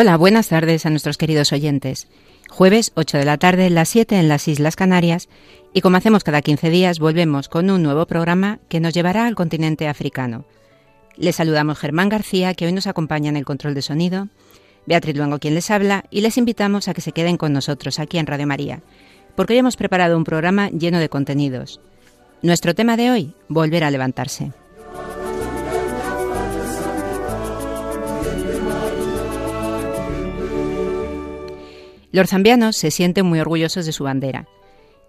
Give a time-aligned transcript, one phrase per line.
[0.00, 2.06] Hola, buenas tardes a nuestros queridos oyentes.
[2.48, 5.28] Jueves 8 de la tarde, las 7 en las Islas Canarias,
[5.74, 9.34] y como hacemos cada 15 días, volvemos con un nuevo programa que nos llevará al
[9.34, 10.44] continente africano.
[11.16, 14.28] Les saludamos Germán García, que hoy nos acompaña en el control de sonido,
[14.86, 18.18] Beatriz Luengo quien les habla, y les invitamos a que se queden con nosotros aquí
[18.18, 18.82] en Radio María,
[19.34, 21.80] porque hoy hemos preparado un programa lleno de contenidos.
[22.40, 24.52] Nuestro tema de hoy, volver a levantarse.
[32.10, 34.48] Los zambianos se sienten muy orgullosos de su bandera.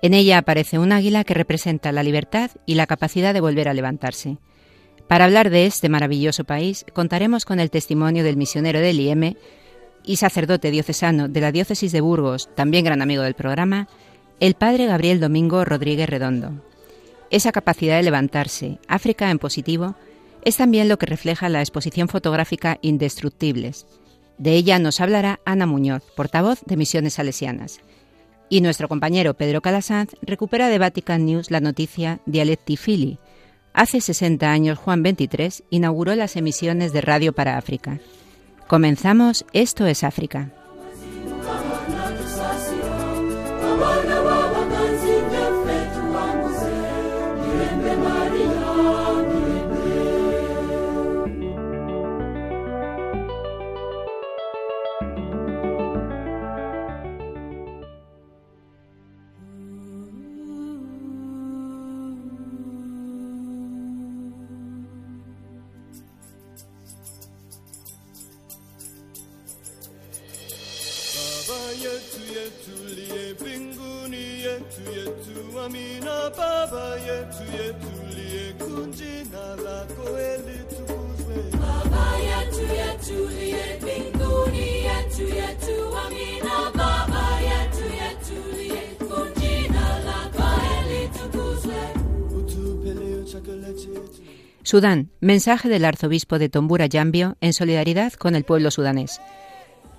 [0.02, 3.73] En ella aparece un águila que representa la libertad y la capacidad de volver a
[3.73, 4.38] levantarse.
[5.08, 9.38] Para hablar de este maravilloso país, contaremos con el testimonio del misionero de Lieme
[10.03, 13.88] y sacerdote diocesano de la diócesis de Burgos, también gran amigo del programa,
[14.39, 16.64] el padre Gabriel Domingo Rodríguez Redondo.
[17.31, 19.95] Esa capacidad de levantarse, África en positivo,
[20.44, 23.86] es también lo que refleja la exposición fotográfica Indestructibles.
[24.39, 27.81] De ella nos hablará Ana Muñoz, portavoz de Misiones Salesianas.
[28.47, 33.19] Y nuestro compañero Pedro Calasanz recupera de Vatican News la noticia Dialecti Fili.
[33.73, 37.99] Hace 60 años Juan XXIII inauguró las emisiones de Radio para África.
[38.67, 40.51] Comenzamos Esto es África.
[94.69, 99.19] Sudán, mensaje del arzobispo de Tombura Yambio en solidaridad con el pueblo sudanés.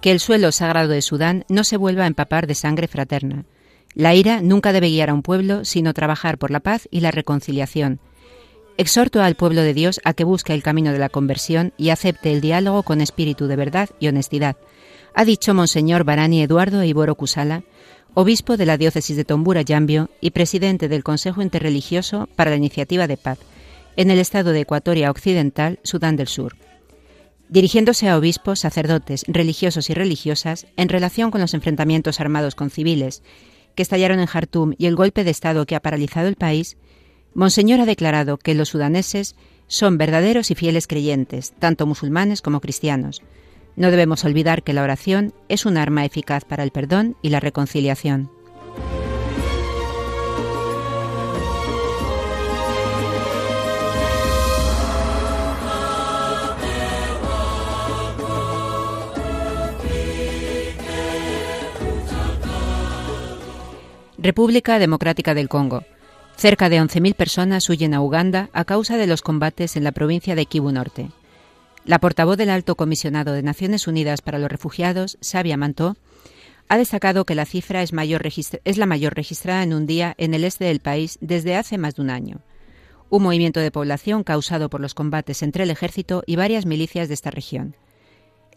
[0.01, 3.47] Que el suelo sagrado de Sudán no se vuelva a empapar de sangre fraterna.
[3.95, 7.11] La ira nunca debe guiar a un pueblo, sino trabajar por la paz y la
[7.11, 7.99] reconciliación.
[8.77, 12.31] Exhorto al pueblo de Dios a que busque el camino de la conversión y acepte
[12.31, 14.55] el diálogo con espíritu de verdad y honestidad,
[15.17, 17.65] ha dicho Monseñor Barani Eduardo Iboro Kusala,
[18.15, 23.09] obispo de la diócesis de Tombura Yambio y presidente del Consejo Interreligioso para la Iniciativa
[23.09, 23.41] de Paz,
[24.01, 26.57] en el estado de Ecuatoria Occidental, Sudán del Sur.
[27.51, 33.23] Dirigiéndose a obispos, sacerdotes, religiosos y religiosas en relación con los enfrentamientos armados con civiles
[33.75, 36.79] que estallaron en Jartum y el golpe de Estado que ha paralizado el país,
[37.35, 43.21] Monseñor ha declarado que los sudaneses son verdaderos y fieles creyentes, tanto musulmanes como cristianos.
[43.77, 47.41] No debemos olvidar que la oración es un arma eficaz para el perdón y la
[47.41, 48.31] reconciliación.
[64.23, 65.83] República Democrática del Congo.
[66.37, 70.35] Cerca de 11.000 personas huyen a Uganda a causa de los combates en la provincia
[70.35, 71.11] de Kivu Norte.
[71.87, 75.97] La portavoz del Alto Comisionado de Naciones Unidas para los Refugiados, Sabia Mantó,
[76.69, 77.93] ha destacado que la cifra es,
[78.65, 81.95] es la mayor registrada en un día en el este del país desde hace más
[81.95, 82.43] de un año.
[83.09, 87.15] Un movimiento de población causado por los combates entre el ejército y varias milicias de
[87.15, 87.75] esta región.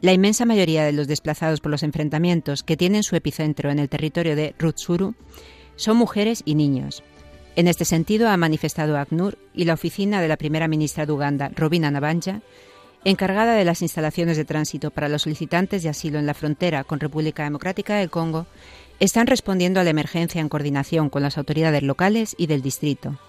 [0.01, 3.88] La inmensa mayoría de los desplazados por los enfrentamientos que tienen su epicentro en el
[3.88, 5.15] territorio de Rutsuru
[5.75, 7.03] son mujeres y niños.
[7.55, 11.51] En este sentido ha manifestado ACNUR y la oficina de la primera ministra de Uganda,
[11.55, 12.41] Robina Nabanja,
[13.05, 16.99] encargada de las instalaciones de tránsito para los solicitantes de asilo en la frontera con
[16.99, 18.47] República Democrática del Congo,
[18.99, 23.19] están respondiendo a la emergencia en coordinación con las autoridades locales y del distrito.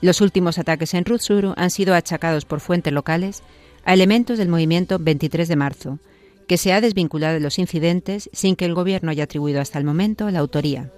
[0.00, 3.42] Los últimos ataques en Rutsuru han sido achacados por fuentes locales
[3.84, 5.98] a elementos del movimiento 23 de marzo,
[6.46, 9.84] que se ha desvinculado de los incidentes sin que el Gobierno haya atribuido hasta el
[9.84, 10.90] momento la autoría.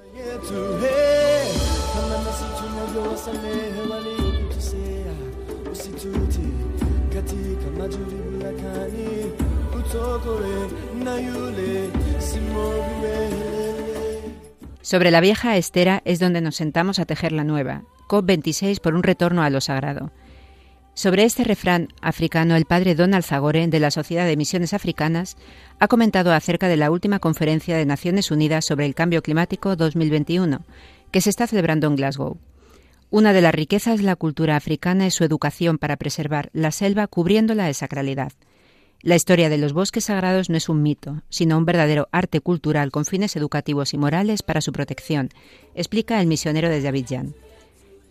[14.83, 19.03] Sobre la vieja estera es donde nos sentamos a tejer la nueva, COP26 por un
[19.03, 20.13] retorno a lo sagrado.
[20.95, 25.39] Sobre este refrán africano, el padre Don Alzagore, de la Sociedad de Misiones Africanas,
[25.79, 30.61] ha comentado acerca de la última conferencia de Naciones Unidas sobre el Cambio Climático 2021,
[31.11, 32.37] que se está celebrando en Glasgow.
[33.09, 37.07] Una de las riquezas de la cultura africana es su educación para preservar la selva
[37.07, 38.33] cubriéndola de sacralidad.
[39.01, 42.91] La historia de los bosques sagrados no es un mito, sino un verdadero arte cultural
[42.91, 45.31] con fines educativos y morales para su protección,
[45.75, 47.35] explica el misionero desde Abidjan.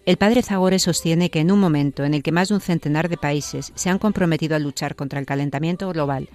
[0.04, 3.08] El padre Zagore sostiene que en un momento en el que más de un centenar
[3.08, 6.28] de países se han comprometido a luchar contra el calentamiento global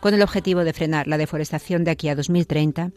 [0.00, 2.90] con el objetivo de frenar la deforestación de aquí a 2030,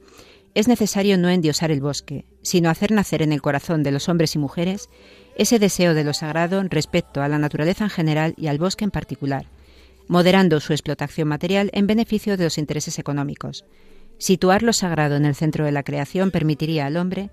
[0.53, 4.35] es necesario no endiosar el bosque, sino hacer nacer en el corazón de los hombres
[4.35, 4.89] y mujeres
[5.38, 8.91] ese deseo de lo sagrado respecto a la naturaleza en general y al bosque en
[8.91, 9.45] particular,
[10.09, 13.63] moderando su explotación material en beneficio de los intereses económicos.
[14.18, 17.29] Situar lo sagrado en el centro de la creación permitiría al hombre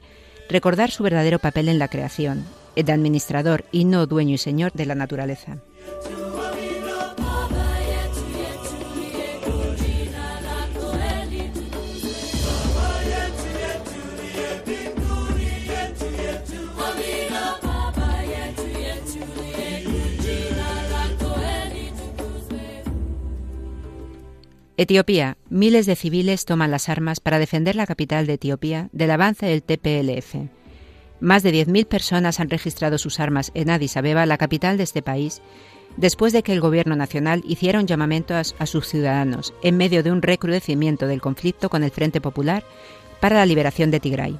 [0.49, 2.45] recordar su verdadero papel en la creación,
[2.75, 5.59] de administrador y no dueño y señor de la naturaleza.
[24.77, 25.39] Etiopía.
[25.51, 29.63] Miles de civiles toman las armas para defender la capital de Etiopía del avance del
[29.63, 30.64] TPLF.
[31.21, 35.03] Más de 10.000 personas han registrado sus armas en Addis Abeba, la capital de este
[35.03, 35.41] país,
[35.97, 40.11] después de que el Gobierno nacional hiciera un llamamiento a, sus ciudadanos en medio de
[40.11, 42.65] un recrudecimiento del conflicto con el Frente Popular
[43.21, 44.39] para la liberación de Tigray.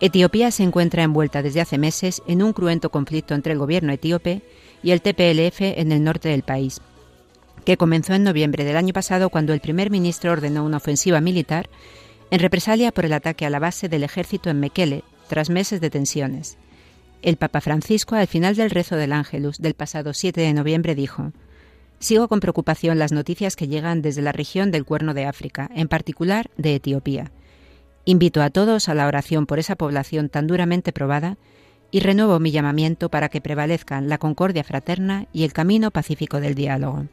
[0.00, 4.42] Etiopía se encuentra envuelta desde hace meses en un cruento conflicto entre el gobierno etíope
[4.82, 6.80] y el TPLF en el norte del país,
[7.64, 11.70] que comenzó en noviembre del año pasado cuando el primer ministro ordenó una ofensiva militar
[12.30, 15.90] en represalia por el ataque a la base del ejército en Mekele, tras meses de
[15.90, 16.58] tensiones.
[17.22, 21.32] El Papa Francisco, al final del rezo del Ángelus del pasado 7 de noviembre, dijo,
[21.98, 25.88] Sigo con preocupación las noticias que llegan desde la región del Cuerno de África, en
[25.88, 27.32] particular de Etiopía.
[28.04, 31.38] Invito a todos a la oración por esa población tan duramente probada
[31.90, 36.54] y renuevo mi llamamiento para que prevalezcan la concordia fraterna y el camino pacífico del
[36.54, 37.06] diálogo.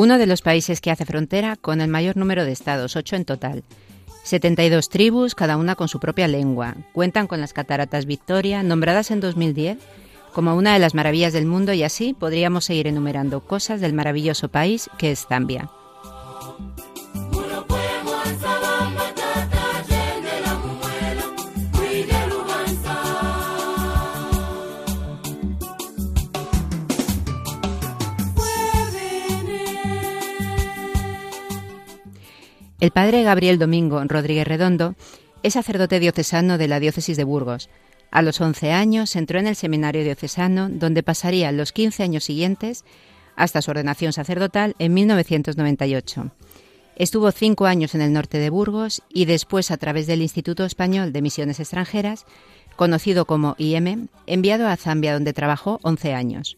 [0.00, 3.26] Uno de los países que hace frontera con el mayor número de estados, ocho en
[3.26, 3.64] total.
[4.24, 6.74] 72 tribus, cada una con su propia lengua.
[6.94, 9.76] Cuentan con las cataratas Victoria, nombradas en 2010
[10.32, 14.48] como una de las maravillas del mundo y así podríamos seguir enumerando cosas del maravilloso
[14.48, 15.68] país que es Zambia.
[32.80, 34.94] El padre Gabriel Domingo Rodríguez Redondo
[35.42, 37.68] es sacerdote diocesano de la diócesis de Burgos.
[38.10, 42.86] A los 11 años entró en el seminario diocesano, donde pasaría los 15 años siguientes
[43.36, 46.30] hasta su ordenación sacerdotal en 1998.
[46.96, 51.12] Estuvo cinco años en el norte de Burgos y después, a través del Instituto Español
[51.12, 52.24] de Misiones Extranjeras,
[52.76, 56.56] conocido como IM, enviado a Zambia, donde trabajó 11 años.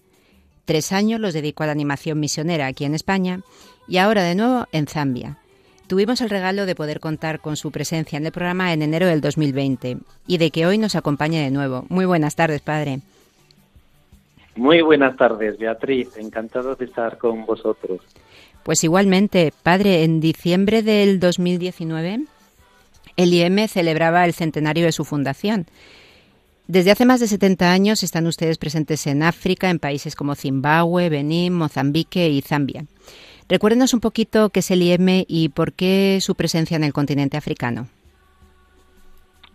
[0.67, 3.41] Tres años los dedicó a la animación misionera aquí en España
[3.89, 5.42] y ahora de nuevo en Zambia.
[5.93, 9.21] Tuvimos el regalo de poder contar con su presencia en el programa en enero del
[9.21, 11.85] 2020 y de que hoy nos acompañe de nuevo.
[11.91, 13.01] Muy buenas tardes, padre.
[14.57, 16.17] Muy buenas tardes, Beatriz.
[16.17, 18.01] Encantado de estar con vosotros.
[18.63, 22.21] Pues igualmente, padre, en diciembre del 2019
[23.19, 25.67] el IEM celebraba el centenario de su fundación.
[26.69, 31.11] Desde hace más de 70 años están ustedes presentes en África, en países como Zimbabue,
[31.11, 32.87] Benín, Mozambique y Zambia.
[33.53, 37.37] Recuérdenos un poquito qué es el IEM y por qué su presencia en el continente
[37.37, 37.87] africano.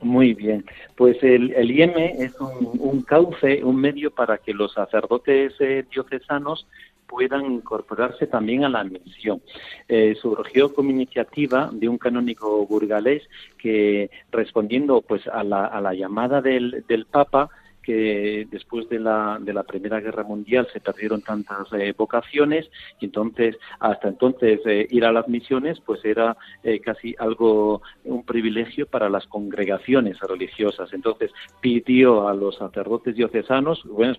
[0.01, 0.63] Muy bien,
[0.95, 6.67] pues el, el IEM es un, cauce, un medio para que los sacerdotes eh, diocesanos
[7.07, 9.41] puedan incorporarse también a la misión.
[9.87, 13.23] Eh, surgió como iniciativa de un canónigo burgalés
[13.57, 17.49] que respondiendo pues a la, a la llamada del Papa
[17.87, 23.05] que después de la, de la Primera Guerra Mundial se perdieron tantas eh, vocaciones y
[23.05, 28.87] entonces, hasta entonces, eh, ir a las misiones pues era eh, casi algo, un privilegio
[28.87, 30.91] para las congregaciones religiosas.
[30.91, 34.15] Entonces pidió a los sacerdotes diocesanos, bueno,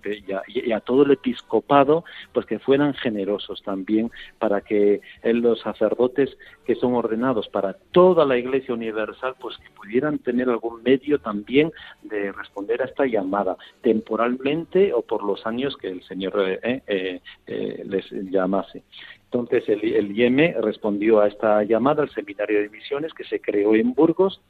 [0.47, 6.75] y a, todo el episcopado, pues que fueran generosos también para que los sacerdotes que
[6.75, 11.71] son ordenados para toda la Iglesia Universal, pues que pudieran tener algún medio también
[12.01, 17.21] de responder a esta llamada temporalmente o por los años que el Señor eh, eh,
[17.47, 18.83] eh, les llamase.
[19.25, 23.75] Entonces el, el IEM respondió a esta llamada al Seminario de Misiones que se creó
[23.75, 24.41] en Burgos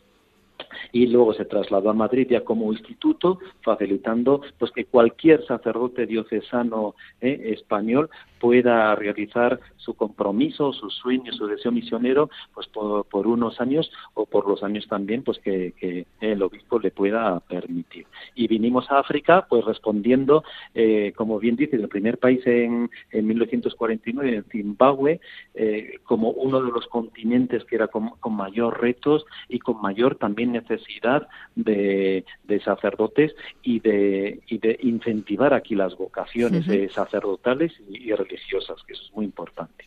[0.92, 6.94] y luego se trasladó a Madrid ya como instituto, facilitando pues que cualquier sacerdote diocesano
[7.20, 14.26] español pueda realizar su compromiso, su sueño, su deseo misionero, pues por, unos años o
[14.26, 15.72] por los años también, pues que,
[16.20, 18.06] el obispo le pueda permitir.
[18.34, 23.26] Y vinimos a África, pues respondiendo, eh, como bien dice, el primer país en, en
[23.26, 25.20] 1949, en Zimbabue,
[25.54, 30.47] eh, como uno de los continentes que era con, mayor retos y con mayor también
[30.48, 32.24] necesidad de,
[32.64, 39.02] sacerdotes y de, y de incentivar aquí las vocaciones sacerdotales y, y religiosas, que eso
[39.04, 39.86] es muy importante.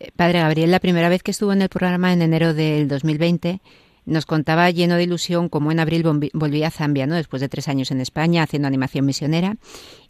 [0.00, 3.60] Eh, padre Gabriel, la primera vez que estuvo en el programa en enero del 2020,
[4.06, 7.14] nos contaba lleno de ilusión cómo en abril volvía a Zambia, ¿no?
[7.14, 9.56] después de tres años en España haciendo animación misionera,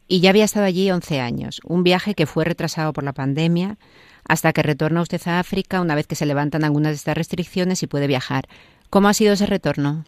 [0.08, 1.60] y ya había estado allí 11 años.
[1.64, 3.78] Un viaje que fue retrasado por la pandemia
[4.26, 7.82] hasta que retorna usted a África una vez que se levantan algunas de estas restricciones
[7.82, 8.46] y puede viajar.
[8.94, 10.04] ¿Cómo ha sido ese retorno?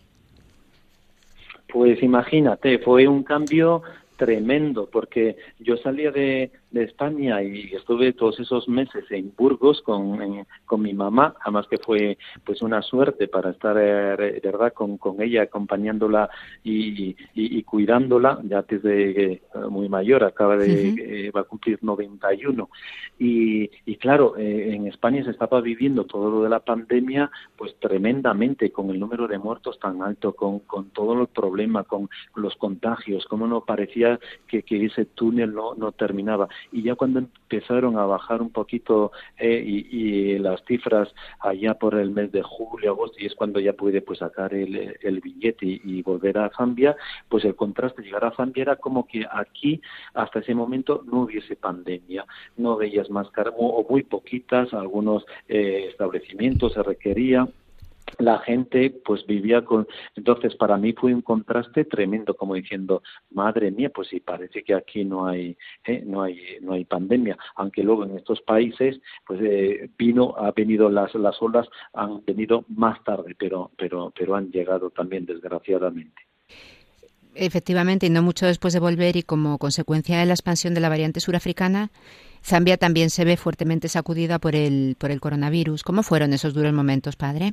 [1.72, 3.82] Pues imagínate, fue un cambio
[4.16, 10.46] tremendo porque yo salía de, de España y estuve todos esos meses en Burgos con,
[10.64, 15.22] con mi mamá, además que fue pues una suerte para estar eh, verdad con, con
[15.22, 16.28] ella acompañándola
[16.64, 22.68] y, y, cuidándola, ya desde eh, muy mayor, acaba de, eh, va a cumplir 91.
[23.18, 28.70] Y, y claro, en España se estaba viviendo todo lo de la pandemia pues tremendamente,
[28.70, 33.24] con el número de muertos tan alto, con, con todo el problema, con los contagios,
[33.26, 38.06] como no parecía que, que ese túnel no, no terminaba y ya cuando empezaron a
[38.06, 43.26] bajar un poquito eh, y, las cifras allá por el mes de julio, agosto, y
[43.26, 46.96] es cuando ya pude pues sacar el, billete y, volver a Zambia,
[47.28, 49.80] pues el contraste llegar a Zambia era como que aquí
[50.14, 52.24] hasta ese momento no hubiese pandemia,
[52.56, 57.48] no veías más o muy poquitas, algunos eh, establecimientos se requería
[58.18, 63.70] la gente pues vivía con entonces para mí fue un contraste tremendo como diciendo madre
[63.70, 66.02] mía pues sí parece que aquí no hay ¿eh?
[66.06, 70.88] no hay no hay pandemia aunque luego en estos países pues eh, vino ha venido
[70.88, 76.22] las las olas han venido más tarde pero pero pero han llegado también desgraciadamente
[77.38, 80.88] Efectivamente, y no mucho después de volver y como consecuencia de la expansión de la
[80.88, 81.90] variante surafricana,
[82.42, 85.82] Zambia también se ve fuertemente sacudida por el, por el coronavirus.
[85.82, 87.52] ¿Cómo fueron esos duros momentos, padre?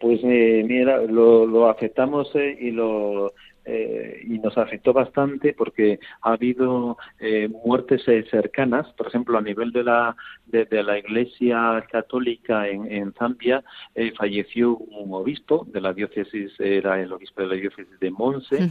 [0.00, 3.32] Pues eh, mira, lo, lo aceptamos eh, y lo
[3.66, 9.42] eh, y nos afectó bastante porque ha habido eh, muertes eh, cercanas, por ejemplo, a
[9.42, 13.64] nivel de la de, la Iglesia Católica en, en Zambia
[13.96, 18.68] eh, falleció un obispo de la diócesis, era el obispo de la diócesis de Monse,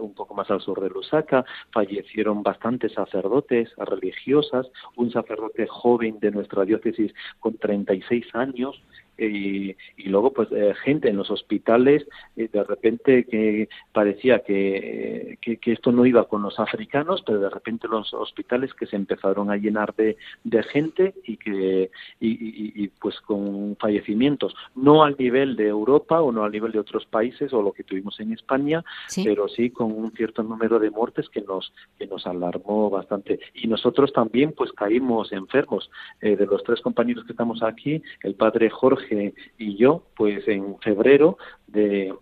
[0.00, 6.32] un poco más al sur de Lusaka, fallecieron bastantes sacerdotes, religiosas, un sacerdote joven de
[6.32, 8.82] nuestra diócesis con 36 años,
[9.18, 12.06] y, luego pues eh, gente en los hospitales
[12.36, 17.88] de repente que parecía que, que, esto no iba con los africanos pero de repente
[17.88, 23.20] los hospitales que se empezaron a llenar de, de gente y que y, y, pues
[23.20, 24.54] con fallecimientos.
[24.74, 27.84] No al nivel de Europa o no al nivel de otros países o lo que
[27.84, 28.84] tuvimos en España
[29.24, 33.40] pero sí con un cierto número de muertes que nos que nos alarmó bastante.
[33.54, 35.90] Y nosotros también pues caímos enfermos.
[36.20, 40.78] Eh, de los tres compañeros que estamos aquí el padre Jorge y yo pues en
[40.80, 42.12] febrero de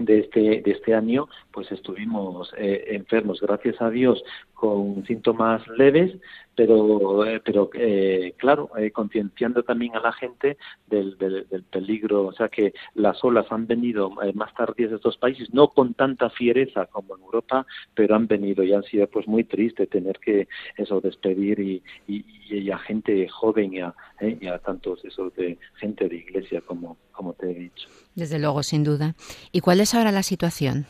[0.00, 4.22] de este, de este año, pues estuvimos eh, enfermos, gracias a Dios,
[4.60, 6.12] con síntomas leves,
[6.54, 12.50] pero, eh, pero eh, claro, concienciando también a la gente del, del, peligro, o sea
[12.50, 17.16] que las olas han venido más tardías de estos países, no con tanta fiereza como
[17.16, 17.64] en Europa,
[17.94, 22.70] pero han venido y han sido pues muy triste tener que eso despedir y, y,
[22.70, 27.32] a gente joven y a, y a tantos esos de gente de iglesia como, como
[27.32, 27.88] te he dicho.
[28.14, 29.14] Desde luego, sin duda.
[29.52, 30.84] ¿Y cuál es ahora la situación?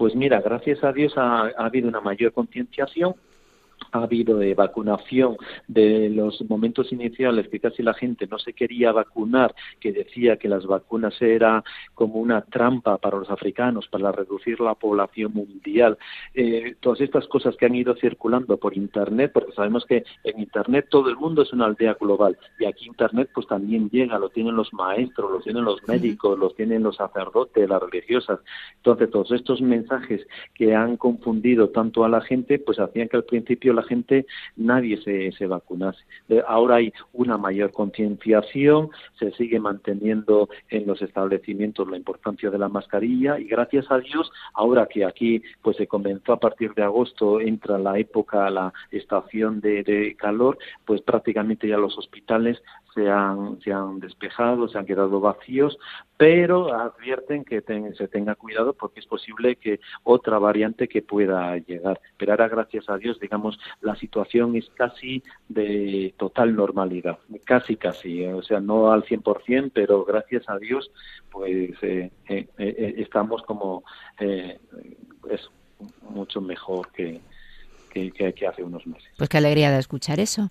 [0.00, 3.16] Pues mira, gracias a Dios ha, ha habido una mayor concienciación
[3.92, 5.36] ha habido de vacunación
[5.68, 10.48] de los momentos iniciales que casi la gente no se quería vacunar, que decía que
[10.48, 11.62] las vacunas era
[11.94, 15.98] como una trampa para los africanos, para reducir la población mundial.
[16.34, 20.86] Eh, todas estas cosas que han ido circulando por Internet, porque sabemos que en Internet
[20.90, 24.56] todo el mundo es una aldea global y aquí Internet pues también llega, lo tienen
[24.56, 28.40] los maestros, lo tienen los médicos, lo tienen los sacerdotes, las religiosas.
[28.76, 33.24] Entonces todos estos mensajes que han confundido tanto a la gente, pues hacían que al
[33.24, 36.00] principio la gente nadie se, se vacunase.
[36.28, 42.58] Eh, ahora hay una mayor concienciación, se sigue manteniendo en los establecimientos la importancia de
[42.58, 46.82] la mascarilla y gracias a Dios, ahora que aquí pues se comenzó a partir de
[46.82, 52.62] agosto, entra la época, la estación de, de calor, pues prácticamente ya los hospitales
[52.94, 55.78] se han, se han despejado, se han quedado vacíos,
[56.16, 57.62] pero advierten que
[57.96, 62.00] se tenga cuidado porque es posible que otra variante que pueda llegar.
[62.16, 68.24] Pero ahora, gracias a Dios, digamos, la situación es casi de total normalidad, casi, casi,
[68.24, 68.34] ¿eh?
[68.34, 70.90] o sea, no al 100%, pero gracias a Dios,
[71.30, 73.84] pues eh, eh, estamos como,
[74.18, 75.50] es
[76.08, 77.20] mucho mejor que,
[77.90, 79.10] que, que hace unos meses.
[79.16, 80.50] Pues qué alegría de escuchar eso.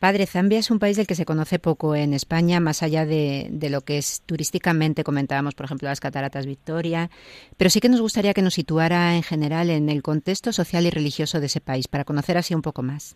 [0.00, 3.50] Padre, Zambia es un país del que se conoce poco en España, más allá de,
[3.70, 7.10] lo que es turísticamente, comentábamos, por ejemplo, las cataratas Victoria,
[7.58, 10.90] pero sí que nos gustaría que nos situara en general en el contexto social y
[10.90, 13.14] religioso de ese país, para conocer así un poco más.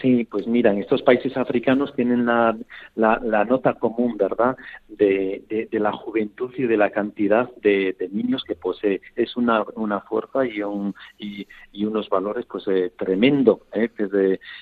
[0.00, 2.56] Sí, pues mira, estos países africanos tienen la,
[2.94, 4.56] la, nota común, ¿verdad?,
[4.88, 9.00] de, de, la juventud y de la cantidad de, niños que posee.
[9.14, 11.46] Es una, una fuerza y, un, y,
[11.84, 13.88] unos valores, pues, eh, tremendo, ¿eh?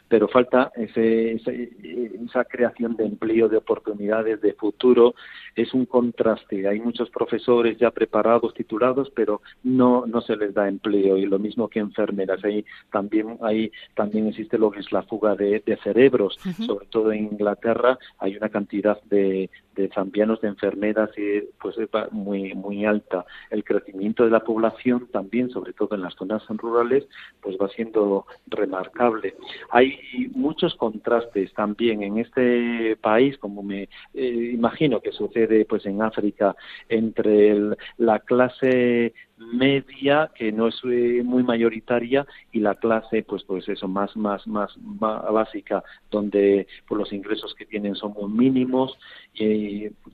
[0.09, 5.15] pero falta ese, esa creación de empleo, de oportunidades, de futuro.
[5.57, 6.69] Es un contraste.
[6.69, 11.17] Hay muchos profesores ya preparados, titulados, pero no, no se les da empleo.
[11.17, 12.45] Y lo mismo que enfermeras.
[12.45, 17.99] Ahí también, ahí también existe lo que la fuga de, cerebros, sobre todo en Inglaterra
[18.19, 21.77] hay una cantidad de, de zambianos, de enfermeras y pues
[22.11, 23.25] muy muy alta.
[23.51, 27.07] El crecimiento de la población también, sobre todo en las zonas rurales,
[27.41, 29.35] pues va siendo remarcable.
[29.71, 29.99] Hay
[30.35, 36.55] muchos contrastes también en este país, como me eh, imagino que sucede pues en África,
[36.89, 43.67] entre la clase media que no es eh, muy mayoritaria y la clase pues pues
[43.69, 48.99] eso más más más, básica donde pues, los ingresos que tienen son muy mínimos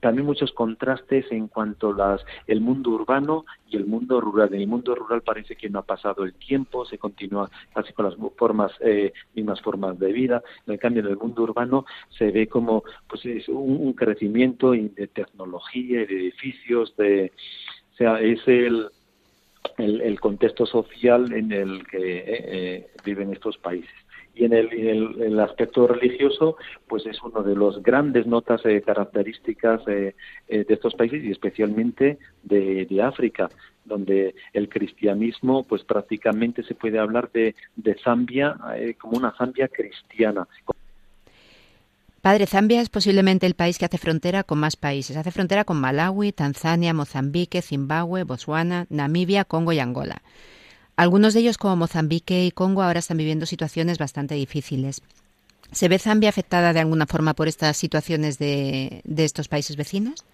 [0.00, 4.66] también muchos contrastes en cuanto las el mundo urbano y el mundo rural en el
[4.66, 8.72] mundo rural parece que no ha pasado el tiempo se continúa casi con las formas
[8.80, 13.24] eh, mismas formas de vida en cambio en el mundo urbano se ve como pues
[13.26, 17.32] es un, un crecimiento de tecnología de edificios de
[17.96, 18.90] o sea, es el,
[19.78, 23.90] el, contexto social en el que eh, eh, viven estos países.
[24.36, 30.14] Y en el, aspecto religioso, pues es uno de los grandes notas eh, características de
[30.46, 33.48] estos países y especialmente de, África,
[33.84, 37.54] donde el cristianismo, pues prácticamente se puede hablar de,
[38.04, 38.56] Zambia
[39.00, 40.46] como una Zambia cristiana,
[42.26, 45.16] Padre, Zambia es posiblemente el país que hace frontera con más países.
[45.16, 50.22] Hace frontera con Malawi, Tanzania, Mozambique, Zimbabue, Botswana, Namibia, Congo y Angola.
[50.96, 55.02] Algunos de ellos, como Mozambique y Congo, ahora están viviendo situaciones bastante difíciles.
[55.70, 60.24] ¿Se ve Zambia afectada de alguna forma por estas situaciones de, estos países vecinos?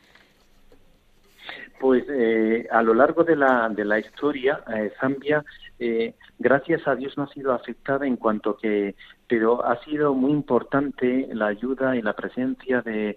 [1.81, 5.45] Pues eh, a lo largo de la, de la historia, eh, Zambia,
[5.81, 8.95] eh, gracias a Dios, no ha sido afectada en cuanto que
[9.33, 13.17] pero ha sido muy importante la ayuda y la presencia de,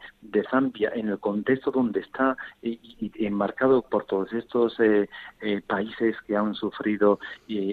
[0.49, 5.10] Zambia en el contexto donde está y, enmarcado por todos estos eh,
[5.41, 7.19] eh, países que han sufrido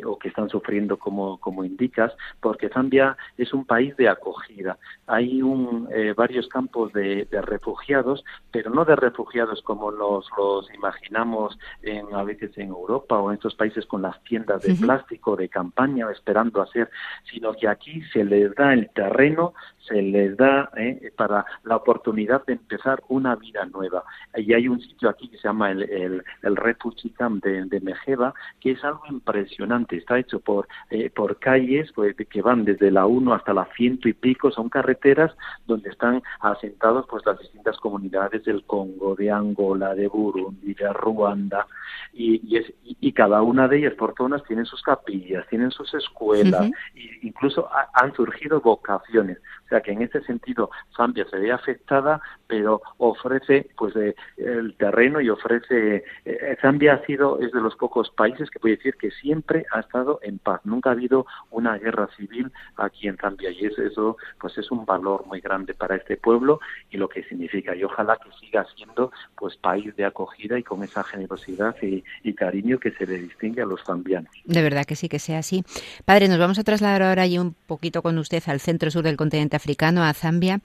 [0.04, 4.76] o que están sufriendo como, como indicas, porque Zambia es un país de acogida.
[5.06, 11.56] Hay un, eh, varios campos de, refugiados, pero no de refugiados como los, los imaginamos
[11.82, 15.48] en, a veces en Europa o en estos países con las tiendas de plástico de
[15.48, 16.90] campaña esperando hacer,
[17.30, 19.52] sino que aquí se les da el terreno,
[19.86, 24.04] se les da eh, para la oportunidad de empezar una vida nueva.
[24.36, 26.76] Y hay un sitio aquí que se llama el, el, el
[27.16, 29.96] Camp de, de, Mejeba, que es algo impresionante.
[29.96, 34.08] Está hecho por, eh, por calles pues, que van desde la 1 hasta la ciento
[34.08, 35.34] y pico, son carreteras
[35.66, 41.66] donde están asentados pues las distintas comunidades del Congo, de Angola, de Burundi, de Ruanda,
[42.12, 45.92] y, y, es, y, cada una de ellas por zonas tienen sus capillas, tienen sus
[45.94, 49.38] escuelas, e incluso han surgido vocaciones
[49.72, 55.20] sea que en ese sentido Zambia se ve afectada, pero ofrece pues eh, el terreno
[55.20, 59.10] y ofrece eh, Zambia ha sido es de los pocos países que puede decir que
[59.10, 63.66] siempre ha estado en paz, nunca ha habido una guerra civil aquí en Zambia y
[63.66, 67.84] eso pues es un valor muy grande para este pueblo y lo que significa y
[67.84, 72.78] ojalá que siga siendo pues país de acogida y con esa generosidad y, y cariño
[72.78, 74.30] que se le distingue a los zambianos.
[74.44, 75.64] De verdad que sí que sea así.
[76.04, 79.16] Padre, nos vamos a trasladar ahora y un poquito con usted al centro sur del
[79.16, 80.60] continente africano, a Zambia,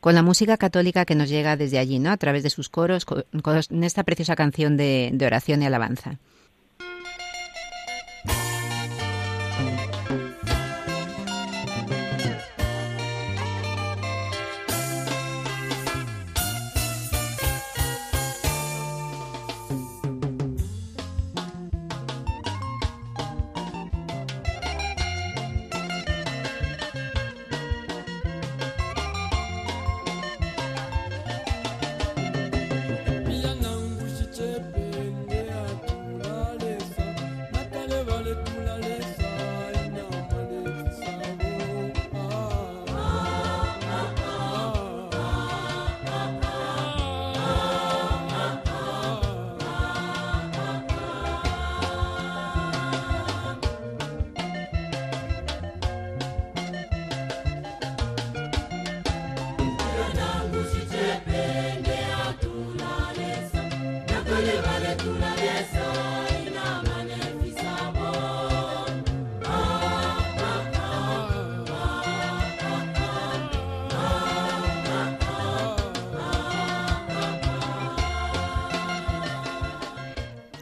[0.00, 2.10] con la música católica que nos llega desde allí, ¿no?
[2.10, 3.24] A través de sus coros, con,
[3.82, 6.18] esta preciosa canción de oración y alabanza.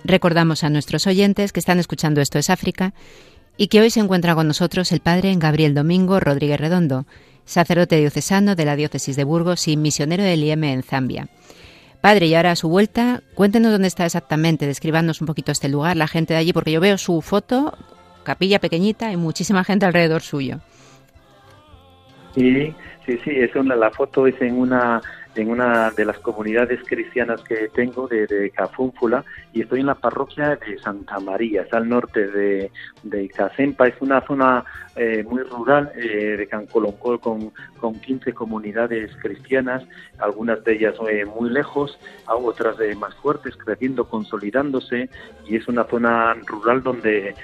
[0.07, 2.95] Recordamos a nuestros oyentes que están escuchando Esto es África
[3.57, 7.07] y que hoy se encuentra con nosotros el padre Gabriel Domingo Rodríguez Redondo,
[7.45, 11.29] sacerdote diocesano de la diócesis de Burgos y misionero del IEM en Zambia.
[12.01, 15.97] Padre, y ahora a su vuelta, cuéntenos dónde está exactamente, describándonos un poquito este lugar,
[15.97, 17.77] la gente de allí, porque yo veo su foto,
[18.23, 20.61] capilla pequeñita y muchísima gente alrededor suyo.
[22.37, 22.73] Sí,
[23.05, 25.03] sí, sí, es una, la foto es en una
[25.39, 30.57] en una de las comunidades cristianas que tengo de, Cafúnfula y estoy en la parroquia
[30.57, 32.71] de Santa María, es al norte de,
[33.11, 34.65] de Casempa, es una zona
[34.97, 39.85] eh, muy rural eh, de Cancoloncol con, con 15 comunidades cristianas,
[40.19, 45.11] algunas de ellas eh, muy lejos, otras más fuertes, creciendo, consolidándose
[45.47, 47.35] y es una zona rural donde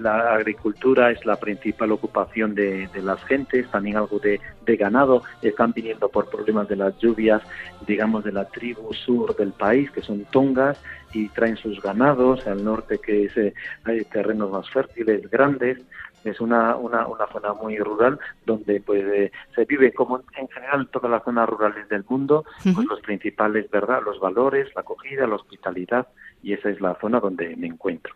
[0.00, 5.22] la agricultura es la principal ocupación de, de las gentes, también algo de, de ganado,
[5.40, 7.42] están viniendo por problemas de las lluvias,
[7.86, 10.78] digamos, de la tribu sur del país, que son tongas,
[11.12, 15.78] y traen sus ganados al norte, que es, eh, hay terrenos más fértiles, grandes,
[16.24, 20.88] es una, una, una zona muy rural donde pues eh, se vive como en general
[20.88, 25.36] todas las zonas rurales del mundo pues los principales verdad los valores la acogida la
[25.36, 26.08] hospitalidad
[26.42, 28.14] y esa es la zona donde me encuentro.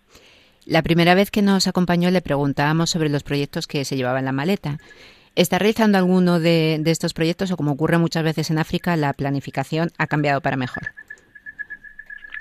[0.65, 4.27] La primera vez que nos acompañó le preguntábamos sobre los proyectos que se llevaba en
[4.27, 4.79] la maleta.
[5.35, 9.91] ¿Está realizando alguno de, estos proyectos o, como ocurre muchas veces en África, la planificación
[9.99, 10.93] ha cambiado para mejor?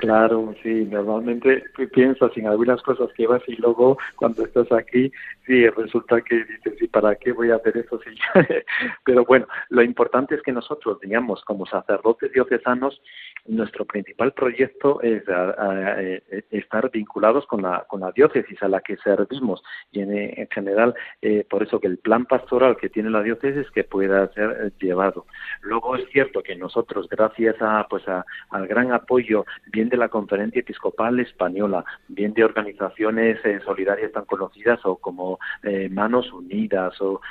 [0.02, 5.12] Claro, sí, normalmente piensas en algunas cosas que vas y luego cuando estás aquí,
[5.46, 8.00] sí, resulta que dices, ¿y para qué voy a hacer eso?
[8.04, 8.10] Sí,
[9.06, 13.00] pero bueno, lo importante es que nosotros, digamos, como sacerdotes diocesanos,
[13.46, 18.98] nuestro principal proyecto es eh, estar vinculados con la, con la diócesis a la que
[18.98, 19.62] servimos
[19.92, 23.84] y en, general eh, por eso que el plan pastoral que tiene la diócesis que
[23.84, 25.28] pueda ser eh, llevado.
[25.62, 30.62] Luego es cierto que nosotros gracias a pues al gran apoyo bien de la Conferencia
[30.62, 37.22] Episcopal Española, bien de organizaciones eh, solidarias tan conocidas o como eh, Manos Unidas o,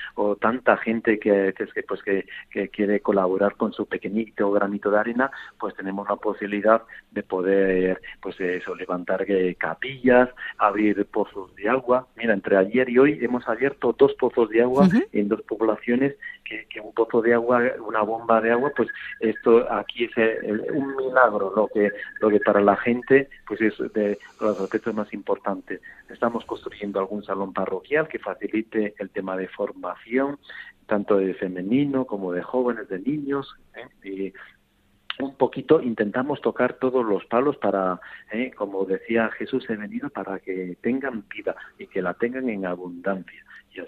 [0.41, 2.25] tanta gente que, que, pues, que,
[2.69, 8.39] quiere colaborar con su pequeñito granito de arena, pues tenemos la posibilidad de poder pues
[8.39, 9.27] eso, levantar
[9.59, 12.07] capillas, abrir pozos de agua.
[12.17, 16.17] Mira, entre ayer y hoy hemos abierto dos pozos de agua en dos poblaciones
[16.69, 18.89] que, un pozo de agua, una bomba de agua, pues
[19.21, 20.11] esto aquí es
[20.73, 25.13] un milagro, lo que lo que para la gente pues es de los aspectos más
[25.13, 25.81] importantes.
[26.09, 30.39] Estamos construyendo algún salón parroquial que facilite el tema de formación,
[30.87, 34.09] tanto de femenino como de jóvenes, de niños, ¿eh?
[34.09, 34.33] y
[35.23, 38.01] un poquito intentamos tocar todos los palos para,
[38.33, 38.51] ¿eh?
[38.57, 43.45] como decía Jesús, he venido para que tengan vida y que la tengan en abundancia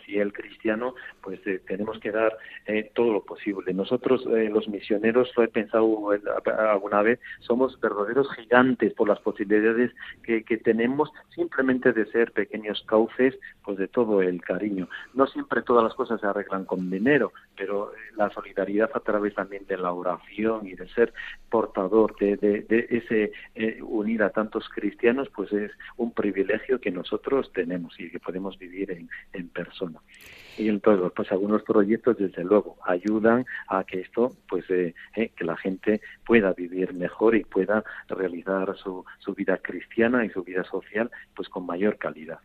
[0.07, 3.73] y el cristiano pues eh, tenemos que dar eh, todo lo posible.
[3.75, 6.11] Nosotros eh, los misioneros lo he pensado
[6.47, 12.83] alguna vez somos verdaderos gigantes por las posibilidades que, que, tenemos simplemente de ser pequeños
[12.87, 14.89] cauces pues de todo el cariño.
[15.15, 19.67] No siempre todas las cosas se arreglan con dinero pero la solidaridad a través también
[19.67, 21.13] de la oración y de ser
[21.51, 23.33] portador de, de, de ese
[23.83, 28.91] unir a tantos cristianos pues es un privilegio que nosotros tenemos y que podemos vivir
[28.91, 29.82] en, en persona
[30.59, 35.45] y entonces, pues algunos proyectos, desde luego, ayudan a que esto, pues, eh, eh, que
[35.45, 40.63] la gente pueda vivir mejor y pueda realizar su, su vida cristiana y su vida
[40.65, 42.39] social, pues, con mayor calidad.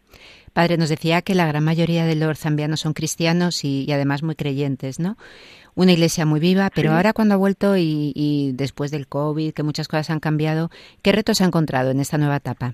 [0.54, 4.36] Padre, nos decía que la gran mayoría de los zambianos son cristianos y, además muy
[4.36, 5.18] creyentes, ¿no?
[5.76, 9.64] Una iglesia muy viva, pero ahora cuando ha vuelto y, y después del COVID, que
[9.64, 10.72] muchas cosas han cambiado,
[11.04, 12.74] ¿qué retos ha encontrado en esta nueva etapa?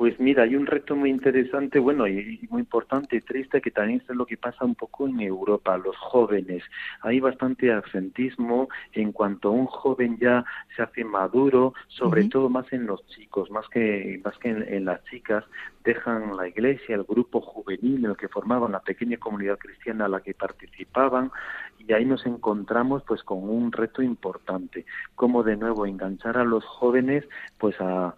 [0.00, 4.00] Pues mira, hay un reto muy interesante, bueno, y, muy importante y triste, que también
[4.08, 6.62] es lo que pasa un poco en Europa, los jóvenes.
[7.02, 10.42] Hay bastante absentismo en cuanto a un joven ya
[10.74, 15.04] se hace maduro, sobre todo más en los chicos, más que, más que en, las
[15.04, 15.44] chicas,
[15.84, 20.08] dejan la iglesia, el grupo juvenil en el que formaban la pequeña comunidad cristiana a
[20.08, 21.30] la que participaban,
[21.78, 26.64] y ahí nos encontramos pues con un reto importante, como de nuevo enganchar a los
[26.64, 27.24] jóvenes
[27.58, 28.14] pues a,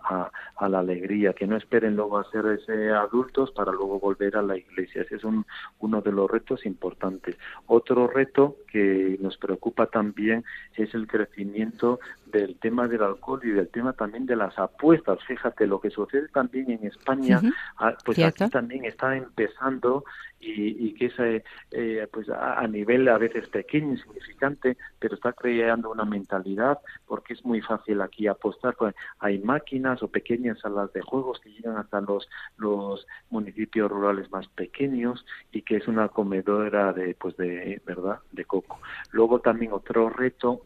[0.57, 4.43] a, la alegría, que no esperen luego a ser ese adultos para luego volver a
[4.43, 5.03] la iglesia.
[5.03, 5.45] Ese es un,
[5.81, 7.37] uno de los retos importantes.
[7.67, 10.45] Otro reto que nos preocupa también
[10.77, 12.01] es el crecimiento
[12.33, 15.19] del tema del alcohol y del tema también de las apuestas.
[15.27, 17.41] Fíjate, lo que sucede también en España,
[17.79, 20.05] ah, pues aquí también está empezando
[20.41, 25.33] y, y que es eh, eh, pues a, nivel a veces pequeño, insignificante, pero está
[25.33, 28.75] creando una mentalidad porque es muy fácil aquí apostar.
[28.77, 34.31] Pues, hay máquinas o pequeñas salas de juegos que llegan hasta los, los municipios rurales
[34.33, 38.81] más pequeños y que es una comedora de, pues de, ¿verdad?, de coco.
[39.13, 40.63] Luego también otro reto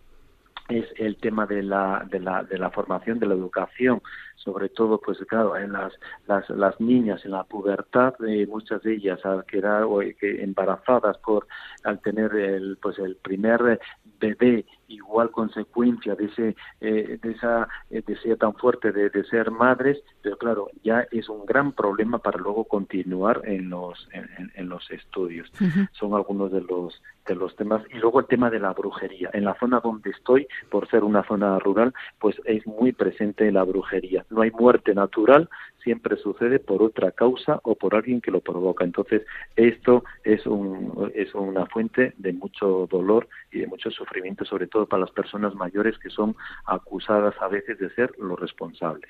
[0.68, 4.02] es el tema de la, de la, de la formación, de la educación,
[4.36, 5.92] sobre todo, pues claro, en las,
[6.26, 11.18] las, las niñas en la pubertad, eh, muchas de ellas al quedar o, que embarazadas
[11.18, 11.46] por
[11.84, 13.80] al tener el, pues el primer
[14.20, 19.50] bebé igual consecuencia de ese eh, de esa eh, deseo tan fuerte de, de, ser
[19.50, 24.68] madres pero claro ya es un gran problema para luego continuar en los en, en
[24.68, 25.50] los estudios.
[25.92, 27.82] Son algunos de los de los temas.
[27.92, 29.30] Y luego el tema de la brujería.
[29.32, 33.64] En la zona donde estoy por ser una zona rural pues es muy presente la
[33.64, 35.48] brujería no hay muerte natural
[35.86, 38.84] siempre sucede por otra causa o por alguien que lo provoca.
[38.84, 39.22] Entonces,
[39.54, 44.86] esto es, un, es una fuente de mucho dolor y de mucho sufrimiento, sobre todo
[44.86, 46.34] para las personas mayores que son
[46.64, 49.08] acusadas a veces de ser los responsables.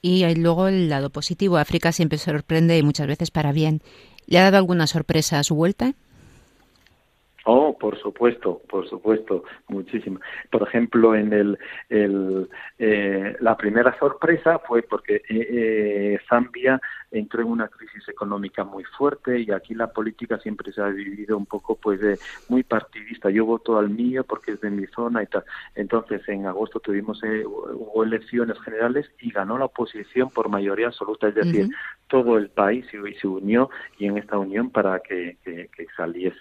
[0.00, 3.82] Y luego el lado positivo, África siempre sorprende y muchas veces para bien.
[4.26, 5.92] ¿Le ha dado alguna sorpresa a su vuelta?
[7.44, 10.20] Oh, por supuesto, por supuesto, muchísimo.
[10.48, 17.42] Por ejemplo, en el, el eh, la primera sorpresa fue porque eh, eh, Zambia entró
[17.42, 21.46] en una crisis económica muy fuerte y aquí la política siempre se ha dividido un
[21.46, 22.16] poco, pues, de,
[22.48, 23.28] muy partidista.
[23.28, 25.42] Yo voto al mío porque es de mi zona y tal.
[25.74, 31.34] Entonces, en agosto tuvimos hubo elecciones generales y ganó la oposición por mayoría absoluta, es
[31.34, 31.68] decir,
[32.06, 36.38] todo el país se, se unió y en esta unión para que, que saliese.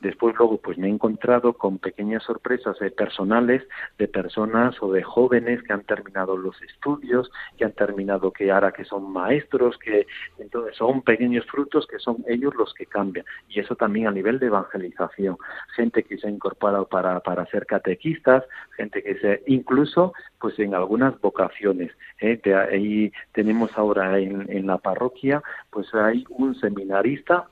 [0.00, 3.62] Después luego pues me he encontrado con pequeñas sorpresas personales
[3.98, 8.72] de personas o de jóvenes que han terminado los estudios, que han terminado que ahora
[8.72, 10.06] que son maestros, que
[10.38, 13.26] entonces son pequeños frutos que son ellos los que cambian.
[13.48, 15.36] Y eso también a nivel de evangelización.
[15.76, 18.44] Gente que se ha incorporado para, para ser catequistas,
[18.76, 21.92] gente que se incluso pues en algunas vocaciones.
[22.20, 22.40] ¿eh?
[22.70, 27.48] ahí tenemos ahora en, en la parroquia pues hay un seminarista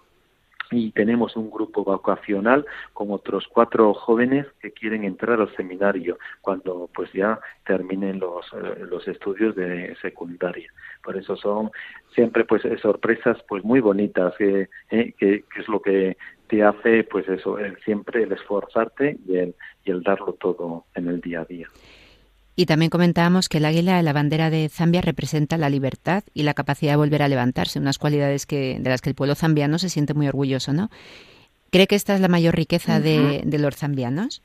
[0.70, 6.88] y tenemos un grupo vocacional con otros cuatro jóvenes que quieren entrar al seminario cuando
[6.94, 10.70] pues ya terminen los, eh, los estudios de secundaria.
[11.02, 11.70] Por eso son
[12.14, 16.16] siempre pues sorpresas pues muy bonitas que, eh, que, que, es lo que
[16.48, 19.54] te hace pues eso, el, siempre el esforzarte y el,
[19.85, 21.68] y el darlo todo en el día a día.
[22.59, 26.55] Y también comentábamos que el águila, la bandera de Zambia, representa la libertad y la
[26.55, 29.88] capacidad de volver a levantarse, unas cualidades que, de las que el pueblo zambiano se
[29.88, 30.90] siente muy orgulloso, ¿no?
[31.71, 34.42] ¿Cree que esta es la mayor riqueza de, de los zambianos?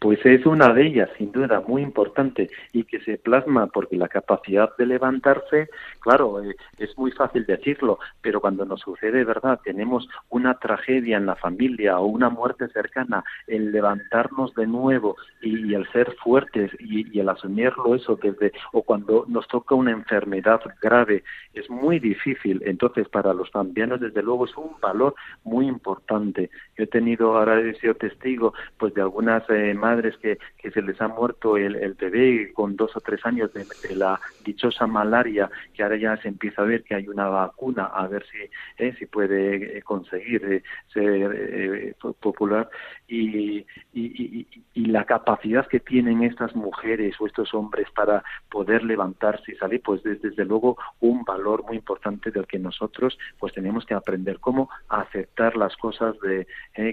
[0.00, 4.06] Pues es una de ellas, sin duda, muy importante y que se plasma porque la
[4.06, 9.58] capacidad de levantarse, claro, eh, es muy fácil decirlo, pero cuando nos sucede, ¿verdad?
[9.64, 15.74] Tenemos una tragedia en la familia o una muerte cercana, el levantarnos de nuevo y,
[15.74, 21.24] el ser fuertes y, el asumirlo eso desde, o cuando nos toca una enfermedad grave,
[21.54, 22.62] es muy difícil.
[22.64, 26.50] Entonces, para los zambianos, desde luego, es un valor muy importante.
[26.76, 30.82] Yo he tenido, ahora he sido testigo, pues de algunas eh, madres que, que se
[30.82, 33.64] les ha muerto el, bebé con dos o tres años de,
[33.96, 38.06] la dichosa malaria, que ahora ya se empieza a ver que hay una vacuna, a
[38.06, 38.38] ver si,
[38.82, 42.68] eh, si puede eh, conseguir eh, ser popular.
[43.08, 49.52] Y, y, y, la capacidad que tienen estas mujeres o estos hombres para poder levantarse
[49.52, 53.84] y salir, pues desde, desde luego un valor muy importante del que nosotros pues tenemos
[53.86, 56.46] que aprender cómo aceptar las cosas de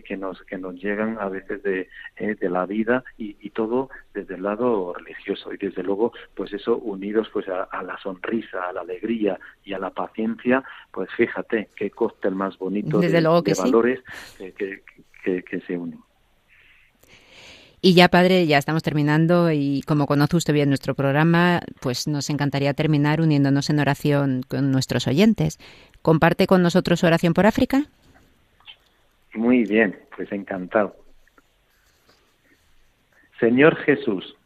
[0.04, 2.85] que nos que nos llegan a veces de, de la vida
[3.18, 7.98] y, todo desde el lado religioso y desde luego pues eso unidos pues a, la
[8.00, 13.22] sonrisa, a la alegría y a la paciencia, pues fíjate qué cóctel más bonito de,
[13.22, 14.02] valores
[14.58, 14.84] que,
[15.24, 16.02] que se unen.
[17.88, 22.32] Y ya, padre, ya estamos terminando y como conoce usted bien nuestro programa, pues nos
[22.32, 25.60] encantaría terminar uniéndonos en oración con nuestros oyentes.
[26.02, 27.84] ¿Comparte con nosotros su oración por África?
[29.36, 30.96] Muy bien, pues encantado.
[33.40, 34.38] Señor Jesús,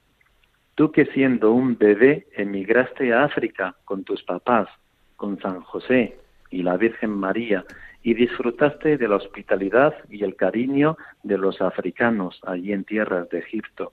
[0.74, 4.68] tú que siendo un bebé emigraste a África con tus papás,
[5.16, 6.18] con San José
[6.50, 7.64] y la Virgen María,
[8.02, 13.40] y disfrutaste de la hospitalidad y el cariño de los africanos allí en tierras de
[13.40, 13.92] Egipto.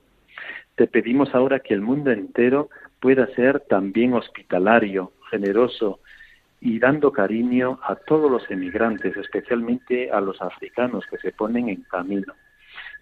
[0.76, 6.00] Te pedimos ahora que el mundo entero pueda ser también hospitalario, generoso
[6.58, 11.82] y dando cariño a todos los emigrantes, especialmente a los africanos que se ponen en
[11.82, 12.32] camino.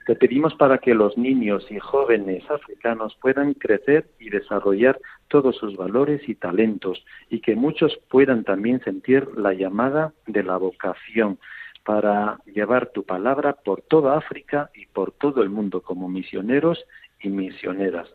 [0.06, 5.76] Te pedimos para que los niños y jóvenes africanos puedan crecer y desarrollar todos sus
[5.76, 11.38] valores y talentos y que muchos puedan también sentir la llamada de la vocación
[11.84, 16.84] para llevar tu palabra por toda África y por todo el mundo como misioneros
[17.22, 18.08] y misioneras.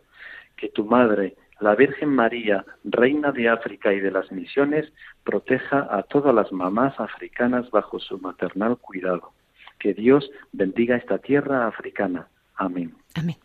[0.58, 6.04] Que tu madre, la Virgen María, Reina de África y de las misiones, proteja a
[6.04, 9.32] todas las mamás africanas bajo su maternal cuidado
[9.80, 12.28] que Dios bendiga esta tierra africana.
[12.56, 12.94] Amén.
[13.16, 13.38] Amén.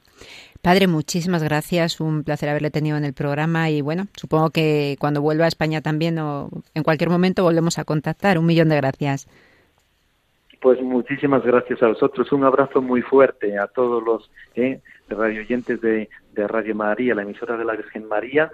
[0.64, 2.00] Padre, muchísimas gracias.
[2.00, 5.82] Un placer haberle tenido en el programa y bueno, supongo que cuando vuelva a España
[5.82, 8.38] también o en cualquier momento volvemos a contactar.
[8.38, 9.28] Un millón de gracias.
[10.62, 12.32] Pues muchísimas gracias a vosotros.
[12.32, 17.58] Un abrazo muy fuerte a todos los eh, radio oyentes de, Radio María, la emisora
[17.58, 18.50] de la Virgen María,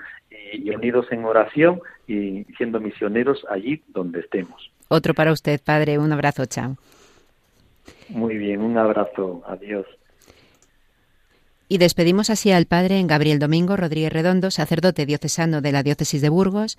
[0.52, 4.72] y unidos en oración y siendo misioneros allí donde estemos.
[4.88, 5.98] Otro para usted, Padre.
[5.98, 6.44] Un abrazo.
[6.46, 6.76] Chao.
[8.08, 9.86] Muy bien, un abrazo, adiós.
[11.68, 16.28] Y despedimos así al padre Gabriel Domingo Rodríguez Redondo, sacerdote diocesano de la diócesis de
[16.28, 16.76] Burgos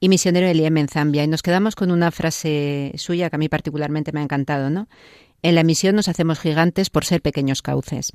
[0.00, 1.24] y misionero del IEM en Zambia.
[1.24, 4.86] Y nos quedamos con una frase suya que a mí particularmente me ha encantado, ¿no?
[5.40, 8.12] En la misión nos hacemos gigantes por ser pequeños cauces.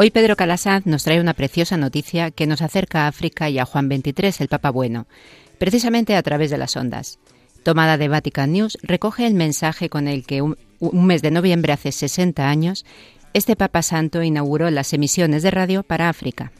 [0.00, 3.64] Hoy Pedro Calasaz nos trae una preciosa noticia que nos acerca a África y a
[3.64, 5.08] Juan XXIII, el Papa Bueno,
[5.58, 7.18] precisamente a través de las ondas.
[7.64, 11.90] Tomada de Vatican News, recoge el mensaje con el que un, mes de noviembre hace
[11.90, 12.86] 60 años,
[13.34, 16.52] este Papa Santo inauguró las emisiones de radio para África.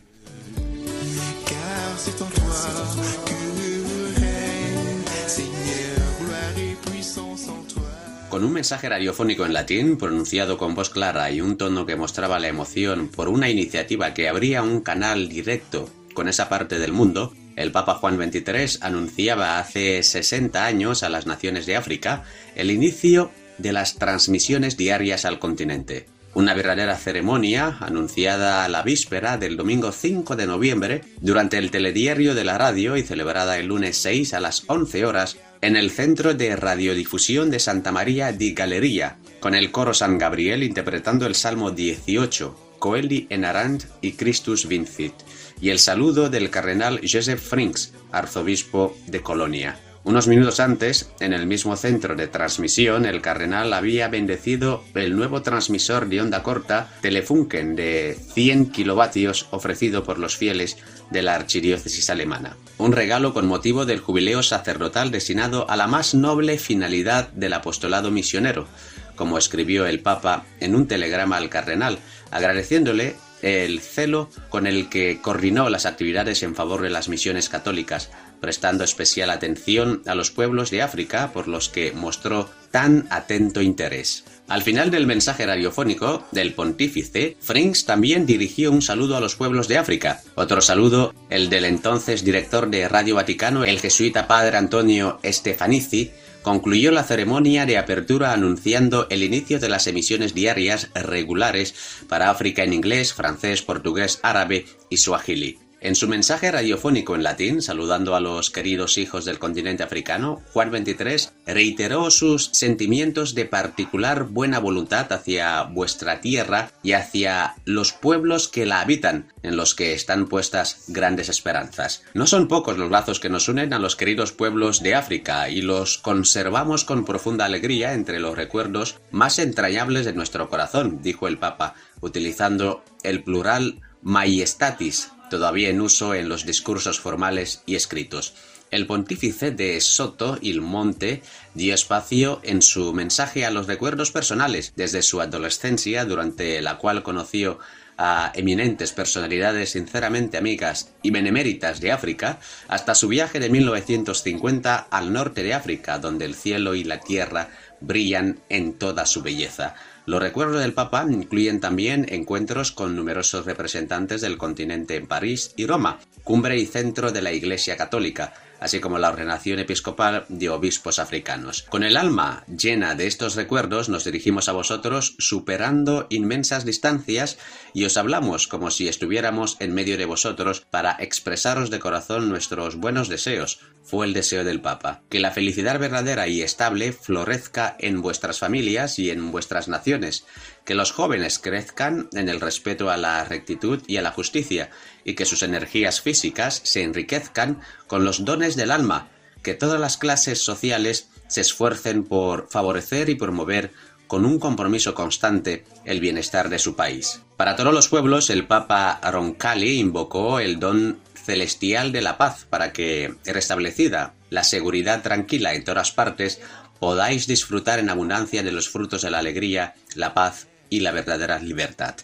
[8.39, 12.39] Con un mensaje radiofónico en latín, pronunciado con voz clara y un tono que mostraba
[12.39, 17.35] la emoción por una iniciativa que abría un canal directo con esa parte del mundo,
[17.57, 22.23] el Papa Juan XXIII anunciaba hace 60 años a las naciones de África
[22.55, 26.07] el inicio de las transmisiones diarias al continente.
[26.35, 32.37] Una verdadera ceremonia anunciada a la víspera del domingo 5 de noviembre durante el telediario
[32.37, 36.35] de la radio y celebrada el lunes 6 a las 11 horas en el Centro
[36.35, 41.71] de Radiodifusión de Santa María di Galleria, con el coro San Gabriel interpretando el Salmo
[41.71, 45.15] 18, Coeli en Arant y Christus Vincit,
[45.61, 49.79] y el saludo del cardenal Joseph Frinks, arzobispo de Colonia.
[50.05, 55.43] Unos minutos antes, en el mismo centro de transmisión, el cardenal había bendecido el nuevo
[55.43, 60.79] transmisor de onda corta Telefunken de 100 kilovatios ofrecido por los fieles
[61.11, 62.57] de la archidiócesis alemana.
[62.79, 68.13] Un regalo con motivo del jubileo sacerdotal destinado a la más noble finalidad del apostolado
[68.13, 68.69] misionero,
[69.17, 71.99] como escribió el Papa en un telegrama al cardenal,
[72.31, 78.11] agradeciéndole el celo con el que coordinó las actividades en favor de las misiones católicas,
[78.41, 84.25] prestando especial atención a los pueblos de África por los que mostró tan atento interés.
[84.49, 89.69] Al final del mensaje radiofónico del pontífice, Frings también dirigió un saludo a los pueblos
[89.69, 90.23] de África.
[90.37, 96.91] Otro saludo, el del entonces director de Radio Vaticano, el jesuita padre Antonio Stefanici, concluyó
[96.93, 101.75] la ceremonia de apertura anunciando el inicio de las emisiones diarias regulares
[102.09, 105.59] para África en inglés, francés, portugués, árabe y suajili.
[105.81, 110.71] En su mensaje radiofónico en latín, saludando a los queridos hijos del continente africano, Juan
[110.71, 118.49] XXIII reiteró sus sentimientos de particular buena voluntad hacia vuestra tierra y hacia los pueblos
[118.49, 122.03] que la habitan, en los que están puestas grandes esperanzas.
[122.13, 125.63] No son pocos los lazos que nos unen a los queridos pueblos de África y
[125.63, 131.39] los conservamos con profunda alegría entre los recuerdos más entrañables de nuestro corazón, dijo el
[131.39, 138.35] Papa, utilizando el plural maiestatis todavía en uso en los discursos formales y escritos.
[138.71, 141.23] El pontífice de Soto il Monte
[141.55, 147.03] dio espacio en su mensaje a los recuerdos personales desde su adolescencia, durante la cual
[147.03, 147.59] conoció
[147.97, 155.13] a eminentes personalidades sinceramente amigas y beneméritas de África, hasta su viaje de 1950 al
[155.13, 157.49] norte de África, donde el cielo y la tierra
[157.81, 159.75] brillan en toda su belleza.
[160.09, 165.67] Los recuerdos del Papa incluyen también encuentros con numerosos representantes del continente en París y
[165.67, 170.99] Roma, cumbre y centro de la Iglesia Católica, así como la ordenación episcopal de obispos
[170.99, 171.65] africanos.
[171.69, 177.39] Con el alma llena de estos recuerdos nos dirigimos a vosotros superando inmensas distancias
[177.73, 182.77] y os hablamos como si estuviéramos en medio de vosotros para expresaros de corazón nuestros
[182.77, 185.01] buenos deseos, fue el deseo del Papa.
[185.09, 190.27] Que la felicidad verdadera y estable florezca en vuestras familias y en vuestras naciones,
[190.67, 194.71] que los jóvenes crezcan en el respeto a la rectitud y a la justicia,
[195.09, 199.09] y que sus energías físicas se enriquezcan con los dones del alma,
[199.43, 203.73] que todas las clases sociales se esfuercen por favorecer y promover
[204.07, 207.23] con un compromiso constante el bienestar de su país.
[207.39, 212.75] Para todos los pueblos, el Papa Roncalli invocó el don celestial de la paz para
[212.75, 216.39] que, restablecida la seguridad tranquila en todas partes,
[216.81, 221.39] podáis disfrutar en abundancia de los frutos de la alegría, la paz y la verdadera
[221.39, 221.95] libertad.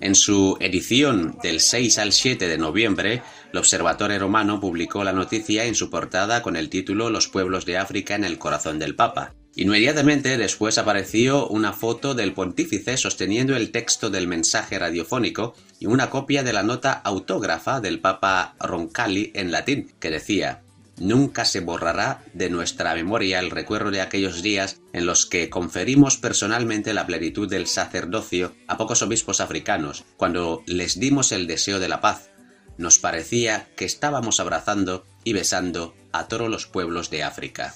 [0.00, 3.22] En su edición del 6 al 7 de noviembre,
[3.52, 7.76] el Observatorio Romano publicó la noticia en su portada con el título Los pueblos de
[7.76, 9.34] África en el corazón del Papa.
[9.56, 16.08] Inmediatamente después apareció una foto del pontífice sosteniendo el texto del mensaje radiofónico y una
[16.08, 20.62] copia de la nota autógrafa del Papa Roncalli en latín, que decía
[21.00, 26.18] Nunca se borrará de nuestra memoria el recuerdo de aquellos días en los que conferimos
[26.18, 31.88] personalmente la plenitud del sacerdocio a pocos obispos africanos, cuando les dimos el deseo de
[31.88, 32.28] la paz.
[32.76, 37.74] Nos parecía que estábamos abrazando y besando a todos los pueblos de África.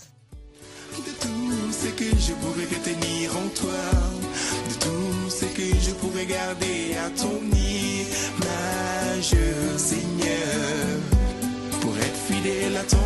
[12.44, 12.96] Fidèle à ton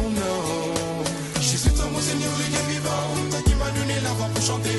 [1.75, 4.79] toi, mon Seigneur, le Dieu vivant, toi qui m'as donné la voix pour chanter,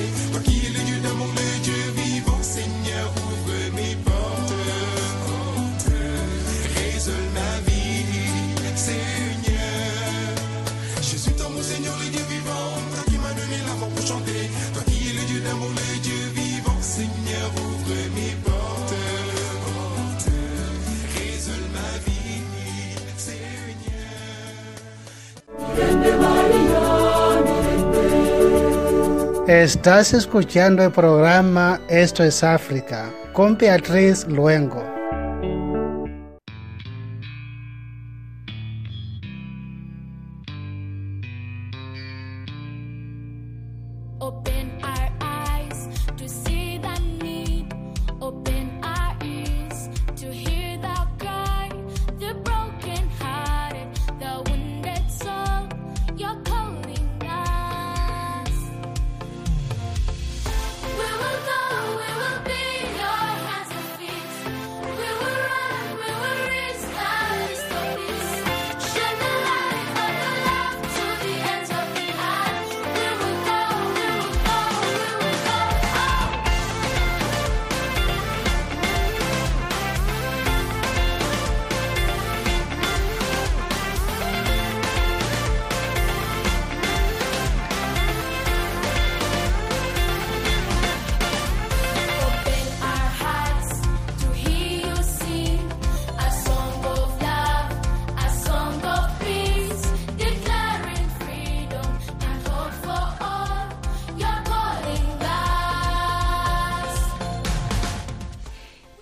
[29.50, 34.99] Estás escuchando el programa Esto es África con Beatriz Luengo.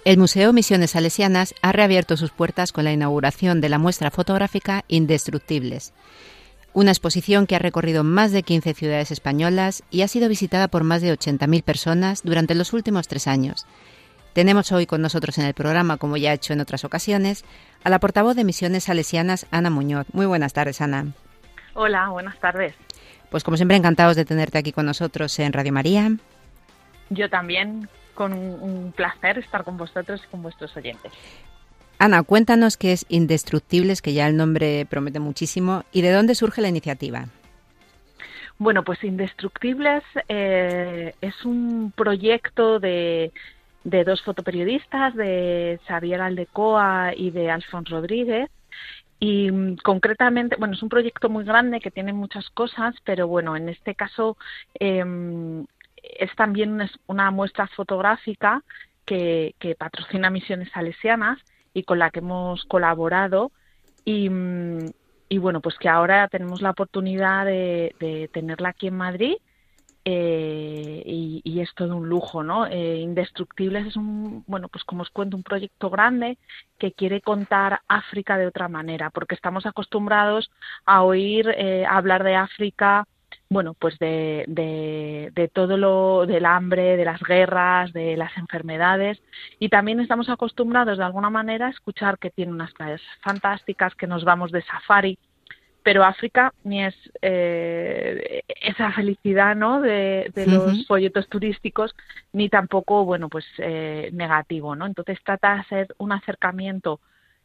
[0.08, 4.86] El Museo Misiones Salesianas ha reabierto sus puertas con la inauguración de la muestra fotográfica
[4.88, 5.94] Indestructibles,
[6.72, 10.86] una exposición que ha recorrido más de 15 ciudades españolas y ha sido visitada por
[10.86, 13.68] más de 80.000 personas durante los últimos tres años.
[14.32, 17.44] Tenemos hoy con nosotros en el programa, como ya he hecho en otras ocasiones,
[17.84, 20.08] a la portavoz de Misiones Salesianas, Ana Muñoz.
[20.14, 21.08] Muy buenas tardes, Ana.
[21.74, 22.76] Hola, buenas tardes.
[23.30, 26.12] Pues como siempre, encantados de tenerte aquí con nosotros en Radio María.
[27.10, 31.14] Yo también, con un, placer estar con vosotros y con vuestros oyentes.
[32.00, 36.62] Ana, cuéntanos qué es Indestructibles, que ya el nombre promete muchísimo, y de dónde surge
[36.62, 37.28] la iniciativa.
[38.58, 43.32] Bueno, pues Indestructibles eh, es un proyecto de,
[43.84, 48.50] de dos fotoperiodistas, de Xavier Aldecoa y de Alfonso Rodríguez.
[49.20, 53.70] Y concretamente, bueno, es un proyecto muy grande que tiene muchas cosas, pero bueno, en
[53.70, 54.38] este caso
[54.76, 55.66] em,
[56.20, 58.64] es también una, muestra fotográfica
[59.06, 61.40] que, patrocina Misiones Salesianas
[61.74, 63.52] y con la que hemos colaborado.
[64.06, 64.86] Y, mm,
[65.30, 69.36] y bueno, pues que ahora tenemos la oportunidad de, de tenerla aquí en Madrid
[70.10, 72.66] eh, y, y es todo un lujo, ¿no?
[72.66, 76.38] Eh, Indestructibles es un, bueno, pues como os cuento, un proyecto grande
[76.78, 80.50] que quiere contar África de otra manera, porque estamos acostumbrados
[80.86, 83.06] a oír eh, hablar de África,
[83.50, 89.22] bueno, pues de, de, de todo lo del hambre, de las guerras, de las enfermedades,
[89.60, 94.08] y también estamos acostumbrados de alguna manera a escuchar que tiene unas playas fantásticas, que
[94.08, 95.18] nos vamos de safari,
[95.88, 99.80] pero África ni es eh, esa felicidad ¿no?
[99.80, 101.96] de, de los folletos turísticos
[102.34, 107.00] ni tampoco bueno pues eh, negativo no entonces trata de hacer un acercamiento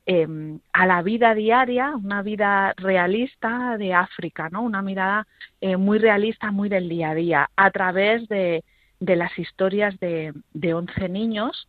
[0.07, 0.27] eh,
[0.73, 5.27] a la vida diaria una vida realista de África no una mirada
[5.61, 8.65] eh, muy realista muy del día a día a través de,
[9.01, 11.69] de las historias de, de 11 niños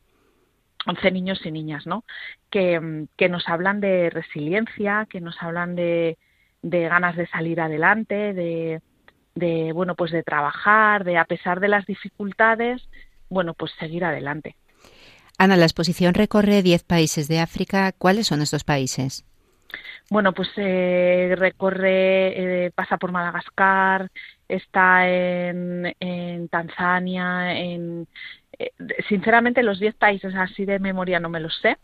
[0.85, 2.03] 11 niños y niñas, ¿no?
[2.49, 6.17] Que, mm, que nos hablan de resiliencia, que nos hablan de,
[6.61, 8.81] de ganas de salir adelante, de,
[9.35, 12.87] de, bueno, pues de trabajar, de a pesar de las dificultades,
[13.29, 14.55] bueno, pues seguir adelante.
[15.37, 17.91] Ana, la exposición recorre 10 países de África.
[17.91, 19.25] ¿Cuáles son estos países?
[20.09, 24.11] Bueno, pues eh, recorre, eh, pasa por Madagascar,
[24.47, 28.07] está en, Tanzania, en
[28.59, 28.71] eh,
[29.09, 31.77] sinceramente los 10 países así de memoria no me los sé,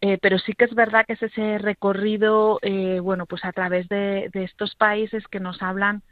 [0.00, 3.88] eh, pero sí que es verdad que es ese recorrido, eh, bueno, pues a través
[3.88, 6.02] de, de estos países que nos hablan,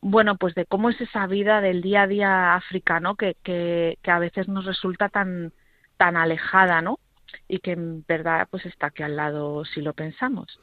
[0.00, 4.10] bueno, pues de cómo es esa vida del día a día africano que, que, que
[4.10, 5.52] a veces nos resulta tan,
[5.96, 6.98] tan alejada, ¿no?
[7.48, 10.60] Y que en verdad pues está aquí al lado si lo pensamos.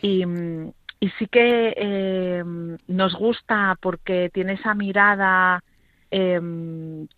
[0.00, 2.44] Y, mm, y sí que eh,
[2.88, 5.62] nos gusta porque tiene esa mirada
[6.12, 6.38] eh,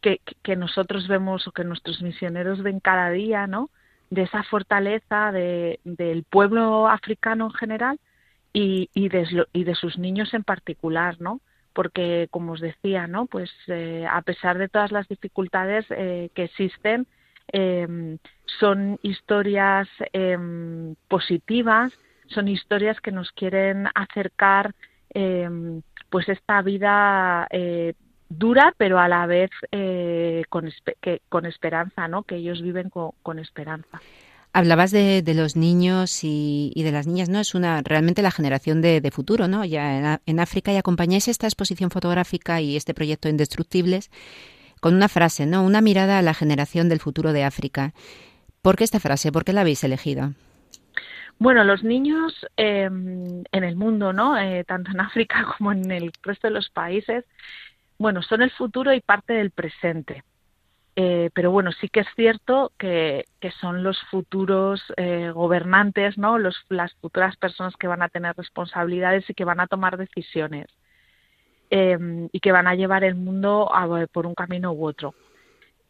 [0.00, 3.68] que, nosotros vemos o que nuestros misioneros ven cada día, ¿no?
[4.08, 7.98] De esa fortaleza de, del pueblo africano en general
[8.52, 11.40] y, de, y de sus niños en particular, ¿no?
[11.72, 13.26] Porque, como os decía, ¿no?
[13.26, 17.08] Pues eh, a pesar de todas las dificultades eh, que existen,
[17.52, 18.16] eh,
[18.58, 20.36] son historias eh,
[21.08, 21.92] positivas,
[22.28, 24.74] son historias que nos quieren acercar
[25.14, 25.48] eh,
[26.10, 27.94] pues esta vida eh,
[28.28, 30.70] dura pero a la vez eh, con,
[31.28, 32.22] con esperanza, ¿no?
[32.22, 34.00] Que ellos viven con, esperanza.
[34.52, 37.40] Hablabas de, de los niños y, de las niñas, ¿no?
[37.40, 39.64] Es una realmente la generación de, futuro, ¿no?
[39.64, 44.10] Ya en, en África y acompañáis esta exposición fotográfica y este proyecto Indestructibles
[44.84, 45.64] con una frase, ¿no?
[45.64, 47.94] Una mirada a la generación del futuro de África.
[48.60, 49.32] ¿Por qué esta frase?
[49.32, 50.34] ¿Por qué la habéis elegido?
[51.38, 54.36] Bueno, los niños eh, en el mundo, ¿no?
[54.36, 57.24] Eh, tanto en África como en el resto de los países,
[57.96, 60.22] bueno, son el futuro y parte del presente.
[60.96, 63.24] Eh, pero bueno, sí que es cierto que,
[63.62, 66.38] son los futuros eh, gobernantes, ¿no?
[66.38, 70.66] Los, las futuras personas que van a tener responsabilidades y que van a tomar decisiones
[71.76, 71.98] eh,
[72.30, 75.12] y que van a llevar el mundo a- por un camino u otro.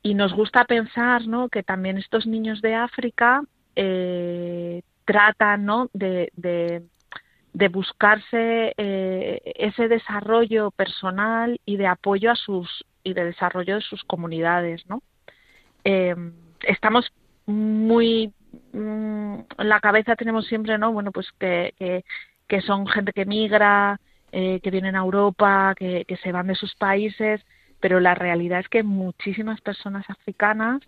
[0.02, 1.50] Y nos gusta pensar, ¿no?
[1.50, 3.42] Que también estos niños de África
[3.76, 5.90] eh, tratan, ¿no?
[5.92, 13.74] De, de, buscarse eh, ese desarrollo personal y de apoyo a sus y de desarrollo
[13.74, 15.02] de sus comunidades, ¿no?
[15.84, 16.14] Eh,
[16.62, 17.12] estamos
[17.44, 18.32] muy
[18.72, 20.92] mm, en la cabeza tenemos siempre, ¿no?
[20.92, 22.04] Bueno, pues que, que,
[22.48, 24.00] que son gente que migra,
[24.36, 27.40] eh, que vienen a Europa, que, se van de sus países,
[27.78, 30.80] pero la realidad es que muchísimas personas africanas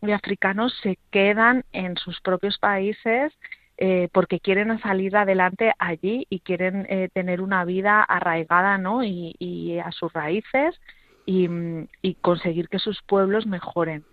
[0.00, 3.32] y africanos se quedan en sus propios países
[3.76, 9.02] eh, porque quieren salir adelante allí y quieren eh, tener una vida arraigada ¿no?
[9.02, 10.80] y, y a sus raíces
[11.26, 14.04] y conseguir que sus pueblos mejoren.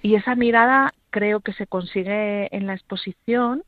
[0.00, 3.64] Y esa mirada creo que se consigue en la exposición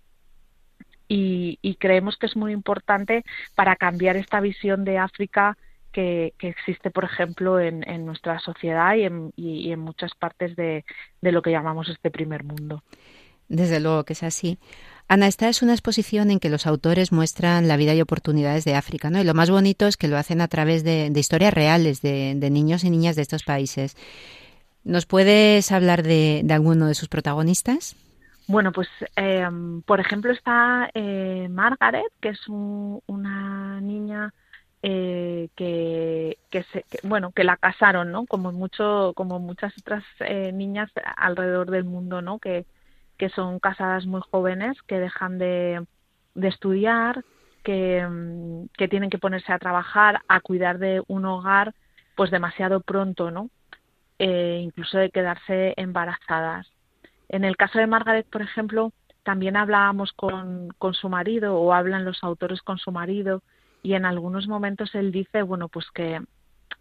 [1.12, 3.22] y, y creemos que es muy importante
[3.54, 5.58] para cambiar esta visión de África
[5.92, 10.86] que, que existe, por ejemplo, en, nuestra sociedad y en, y- en muchas partes de,
[11.20, 12.82] lo que llamamos este primer mundo.
[13.50, 14.56] Desde luego que es así.
[15.06, 18.74] Ana, esta es una exposición en que los autores muestran la vida y oportunidades de
[18.74, 19.20] África, ¿no?
[19.20, 22.84] Y lo más bonito es que lo hacen a través de, historias reales de, niños
[22.84, 23.98] y niñas de estos países.
[24.82, 27.96] ¿Nos puedes hablar de alguno de sus protagonistas?
[28.47, 29.49] Bueno, pues eh,
[29.86, 34.34] por ejemplo está eh, Margaret, que es un- una niña
[34.82, 36.36] eh, que,
[36.72, 38.26] se, que, bueno que la casaron, ¿no?
[38.26, 42.38] Como mucho, como muchas otras eh, niñas alrededor del mundo, ¿no?
[42.40, 42.66] Que,
[43.16, 45.86] que son casadas muy jóvenes, que dejan de,
[46.34, 47.24] de estudiar,
[47.62, 51.74] que, mm, que tienen que ponerse a trabajar, a cuidar de un hogar,
[52.16, 53.51] pues demasiado pronto, ¿no?
[54.18, 56.68] Eh, incluso de quedarse embarazadas.
[57.28, 58.92] En el caso de Margaret, por ejemplo,
[59.22, 63.42] también hablábamos con, con su marido o hablan los autores con su marido
[63.82, 66.20] y en algunos momentos él dice, bueno, pues que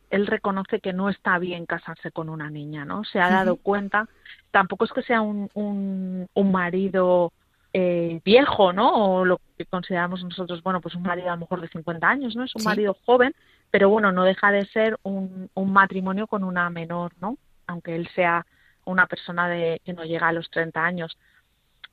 [0.09, 3.03] él reconoce que no está bien casarse con una niña, ¿no?
[3.05, 4.07] Se ha dado cuenta,
[4.51, 7.31] tampoco es que sea un, un, un marido
[7.73, 8.91] eh, viejo, ¿no?
[8.91, 12.35] O lo que consideramos nosotros, bueno, pues un marido a lo mejor de 50 años,
[12.35, 12.43] ¿no?
[12.43, 12.65] Es un Sí.
[12.67, 13.33] marido joven,
[13.69, 17.37] pero bueno, no deja de ser un, un matrimonio con una menor, ¿no?
[17.67, 18.45] Aunque él sea
[18.85, 21.17] una persona de, que no llega a los 30 años.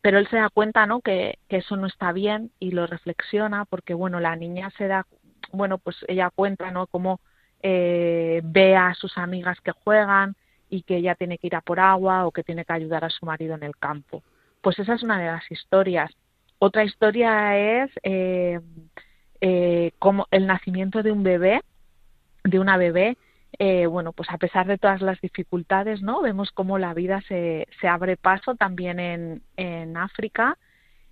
[0.01, 1.01] Pero él se da cuenta, ¿no?
[1.01, 5.07] Que, eso no está bien y lo reflexiona porque, bueno, la niña se da,
[5.53, 6.87] bueno, pues ella cuenta, ¿no?
[6.87, 7.21] Cómo
[7.63, 10.37] eh, ve a sus amigas que juegan
[10.71, 13.11] y que ella tiene que ir a por agua o que tiene que ayudar a
[13.11, 14.23] su marido en el campo.
[14.61, 16.11] Pues esa es una de las historias.
[16.59, 18.61] Otra historia es eh,
[19.41, 19.93] eh,
[20.31, 21.63] el nacimiento de un bebé,
[22.45, 23.17] de una bebé,
[23.59, 26.21] eh, bueno, pues a pesar de todas las dificultades, ¿no?
[26.23, 30.59] Vemos cómo la vida se, se abre paso también en, en África.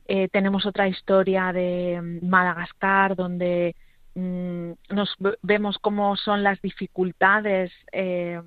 [0.07, 3.75] Eh, tenemos otra historia de mm, Madagascar donde
[4.15, 8.41] mm, nos ve- vemos cómo son las dificultades eh,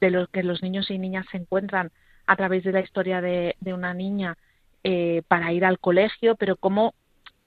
[0.00, 1.90] de lo que los niños y niñas se encuentran
[2.26, 4.36] a través de la historia de, de una niña
[4.84, 6.94] eh, para ir al colegio, pero cómo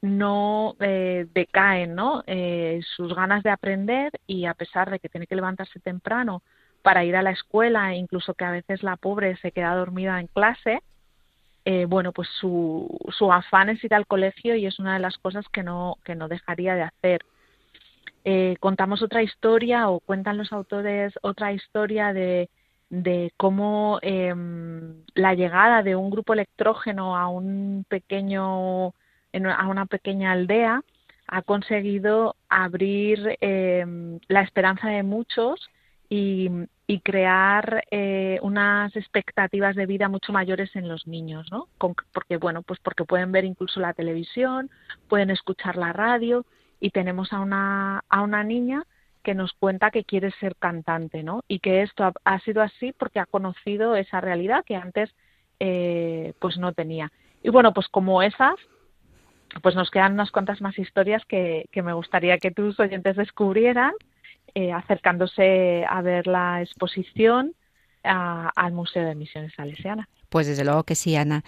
[0.06, 2.24] no eh, decaen ¿no?
[2.28, 6.44] Eh, sus ganas de aprender y a pesar de que tiene que levantarse temprano
[6.82, 10.28] para ir a la escuela, incluso que a veces la pobre se queda dormida en
[10.28, 10.84] clase,
[11.66, 15.18] eh, bueno, pues su, su afán es ir al colegio y es una de las
[15.18, 17.26] cosas que no, que no dejaría de hacer.
[18.24, 22.50] Eh, contamos otra historia o cuentan los autores otra historia de,
[22.90, 28.94] de cómo em, la llegada de un grupo electrógeno a un pequeño
[29.36, 30.82] en- a una pequeña aldea
[31.28, 35.60] ha conseguido abrir em, la esperanza de muchos
[36.08, 36.50] y,
[36.88, 41.68] y crear eh, unas expectativas de vida mucho mayores en los niños, ¿no?
[41.80, 44.70] Con- porque bueno, pues porque pueden ver incluso la televisión,
[45.10, 46.46] pueden escuchar la radio
[46.80, 48.84] y tenemos a una a una niña
[49.24, 51.42] que nos cuenta que quiere ser cantante, ¿no?
[51.48, 55.10] Y que esto ha, ha sido así porque ha conocido esa realidad que antes
[55.60, 57.12] eh, pues no tenía.
[57.42, 58.54] Y bueno, pues como esas,
[59.62, 63.94] pues nos quedan unas cuantas más historias que, que me gustaría que tus oyentes descubrieran
[64.54, 67.54] eh, acercándose a ver la exposición
[68.04, 70.08] al Museo de Misiones Salesianas.
[70.30, 71.44] Pues desde luego que sí, Ana.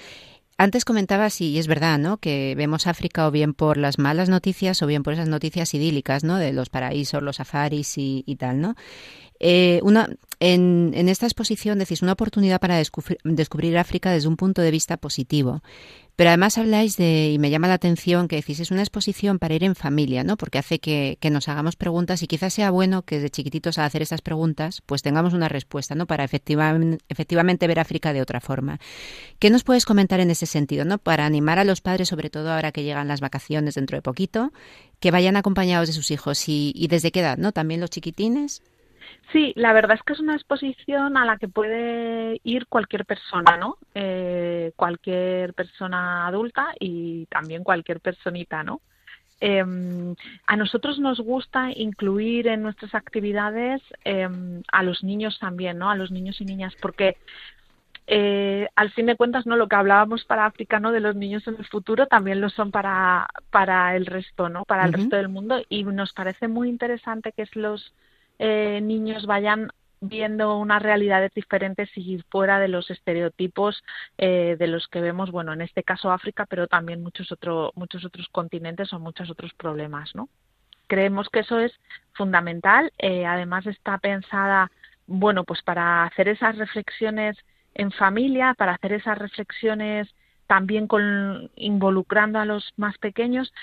[0.58, 2.18] Antes comentabas, y es verdad, ¿no?
[2.18, 6.24] Que vemos África o bien por las malas noticias o bien por esas noticias idílicas,
[6.24, 6.38] ¿no?
[6.38, 8.74] De los paraísos, los safaris y, tal, ¿no?
[9.40, 12.76] Eh, una, en, en, esta exposición decís una oportunidad para
[13.24, 15.62] descubrir, África desde un punto de vista positivo.
[16.18, 19.54] Pero además habláis de, y me llama la atención que decís, es una exposición para
[19.54, 20.36] ir en familia, ¿no?
[20.36, 23.86] Porque hace que, que nos hagamos preguntas y quizás sea bueno que de chiquititos al
[23.86, 26.08] hacer estas preguntas, pues tengamos una respuesta, ¿no?
[26.08, 28.80] Para efectivamente, efectivamente ver África de otra forma.
[29.38, 30.98] ¿Qué nos puedes comentar en ese sentido, ¿no?
[30.98, 34.52] Para animar a los padres, sobre todo ahora que llegan las vacaciones dentro de poquito,
[35.00, 37.52] que vayan acompañados de sus hijos y, y desde qué edad, ¿no?
[37.52, 38.64] También los chiquitines.
[39.32, 43.58] Sí, la verdad es que es una exposición a la que puede ir cualquier persona,
[43.58, 43.78] ¿no?
[43.94, 48.80] Eh, cualquier persona adulta y también cualquier personita, ¿no?
[49.40, 49.64] Eh,
[50.48, 54.28] a nosotros nos gusta incluir en nuestras actividades eh,
[54.72, 55.92] a los niños también, ¿no?
[55.92, 57.18] A los niños y niñas, porque
[58.08, 60.94] eh, al fin de cuentas, no lo que hablábamos para África, ¿no?
[60.94, 64.64] De los niños en el futuro también lo son para para el resto, ¿no?
[64.64, 64.98] Para el uh -huh.
[64.98, 67.94] resto del mundo y nos parece muy interesante que los
[68.40, 69.70] eh, niños vayan
[70.00, 73.84] viendo unas realidades diferentes y fuera de los estereotipos
[74.18, 78.06] eh, de los que vemos, bueno, en este caso África, pero también muchos, otro, muchos
[78.06, 80.30] otros continentes o muchos otros problemas, ¿no?
[80.88, 81.74] Creemos que eso es
[82.14, 82.94] fundamental.
[82.98, 84.72] Eh, además está pensada,
[85.08, 87.36] bueno, pues para hacer esas reflexiones
[87.74, 90.08] en familia, para hacer esas reflexiones
[90.48, 93.54] también con involucrando a los más pequeños,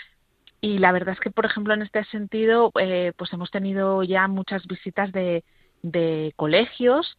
[0.61, 4.29] y la verdad es que, por ejemplo, en este sentido, eh, pues hemos tenido ya
[4.29, 5.45] muchas visitas de,
[5.83, 7.19] de colegios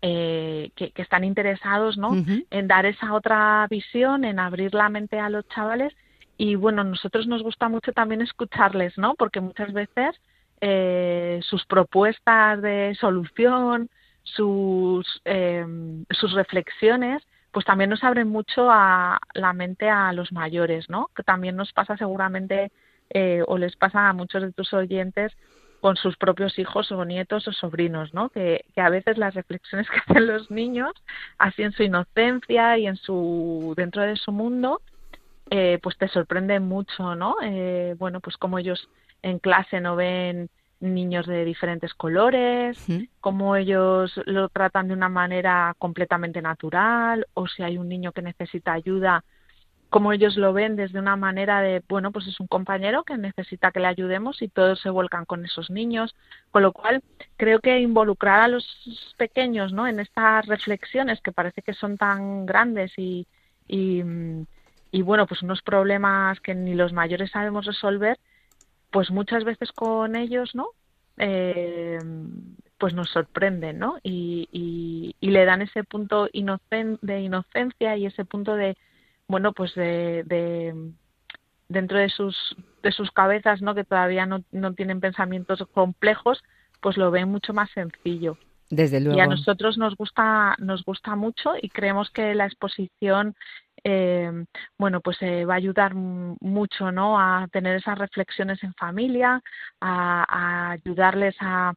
[0.00, 2.10] eh, que, que, están interesados ¿no?
[2.10, 2.46] Uh -huh.
[2.50, 5.92] en dar esa otra visión, en abrir la mente a los chavales.
[6.36, 9.16] Y bueno, nosotros nos gusta mucho también escucharles, ¿no?
[9.16, 10.14] Porque muchas veces
[10.60, 13.90] eh, sus propuestas de solución,
[14.22, 15.66] sus, eh,
[16.10, 17.22] sus reflexiones,
[17.52, 21.10] pues también nos abren mucho a la mente a los mayores, ¿no?
[21.16, 22.70] Que también nos pasa seguramente
[23.10, 25.32] eh, o les pasa a muchos de tus oyentes
[25.80, 28.30] con sus propios hijos o nietos o sobrinos, ¿no?
[28.30, 30.92] Que, que, a veces las reflexiones que hacen los niños,
[31.38, 34.80] así en su inocencia y en su dentro de su mundo,
[35.50, 37.36] eh, pues te sorprenden mucho, ¿no?
[37.42, 38.88] Eh, bueno, pues como ellos
[39.22, 40.50] en clase no ven
[40.80, 43.10] niños de diferentes colores, ¿Sí?
[43.20, 48.22] cómo ellos lo tratan de una manera completamente natural, o si hay un niño que
[48.22, 49.24] necesita ayuda,
[49.90, 53.70] cómo ellos lo ven desde una manera de, bueno, pues es un compañero que necesita
[53.72, 56.14] que le ayudemos y todos se vuelcan con esos niños,
[56.50, 57.02] con lo cual
[57.36, 58.66] creo que involucrar a los
[59.16, 59.86] pequeños, ¿no?
[59.86, 63.26] En estas reflexiones que parece que son tan grandes y,
[63.66, 64.02] y,
[64.90, 68.18] y bueno, pues unos problemas que ni los mayores sabemos resolver,
[68.90, 70.68] pues muchas veces con ellos, ¿no?
[71.18, 71.98] Eh,
[72.78, 73.98] pues nos sorprenden, ¿no?
[74.02, 78.76] Y, y, y, le dan ese punto inocen de inocencia y ese punto de,
[79.26, 80.92] bueno, pues de, de
[81.68, 82.36] dentro de sus
[82.82, 83.74] de sus cabezas, ¿no?
[83.74, 86.42] Que todavía no, no tienen pensamientos complejos,
[86.80, 88.38] pues lo ven mucho más sencillo.
[88.70, 89.18] Desde luego.
[89.18, 93.34] Y a nosotros nos gusta nos gusta mucho y creemos que la exposición
[93.88, 94.30] eh,
[94.78, 97.18] bueno, pues eh, va a ayudar mucho, ¿no?
[97.18, 99.42] A tener esas reflexiones en familia,
[99.80, 101.74] a, ayudarles a,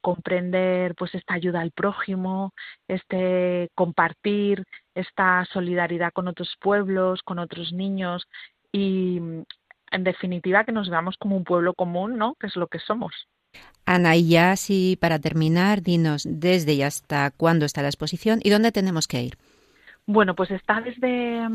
[0.00, 2.52] comprender, pues, esta ayuda al prójimo,
[2.88, 8.26] este compartir, esta solidaridad con otros pueblos, con otros niños
[8.72, 12.34] y, en definitiva, que nos veamos como un pueblo común, ¿no?
[12.38, 13.12] Que es lo que somos.
[13.86, 18.50] Ana, y ya así para terminar, dinos desde y hasta cuándo está la exposición y
[18.50, 19.38] dónde tenemos que ir.
[20.06, 21.48] Bueno, pues está desde,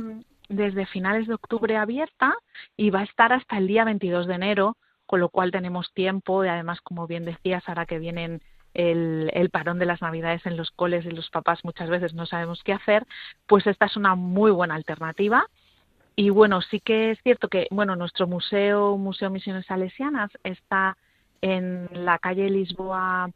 [0.50, 2.36] desde finales de octubre abierta
[2.76, 6.44] y va a estar hasta el día 22 de enero, con lo cual tenemos tiempo
[6.44, 8.42] y además, como bien decías, ahora que vienen
[8.74, 12.26] el, el parón de las navidades en los coles y los papás muchas veces no
[12.26, 13.06] sabemos qué hacer,
[13.48, 15.46] pues esta es una muy buena alternativa.
[16.16, 20.98] Y bueno, sí que es cierto que, bueno, nuestro museo, Museo Misiones Salesianas, está
[21.42, 23.30] en la calle Lisboa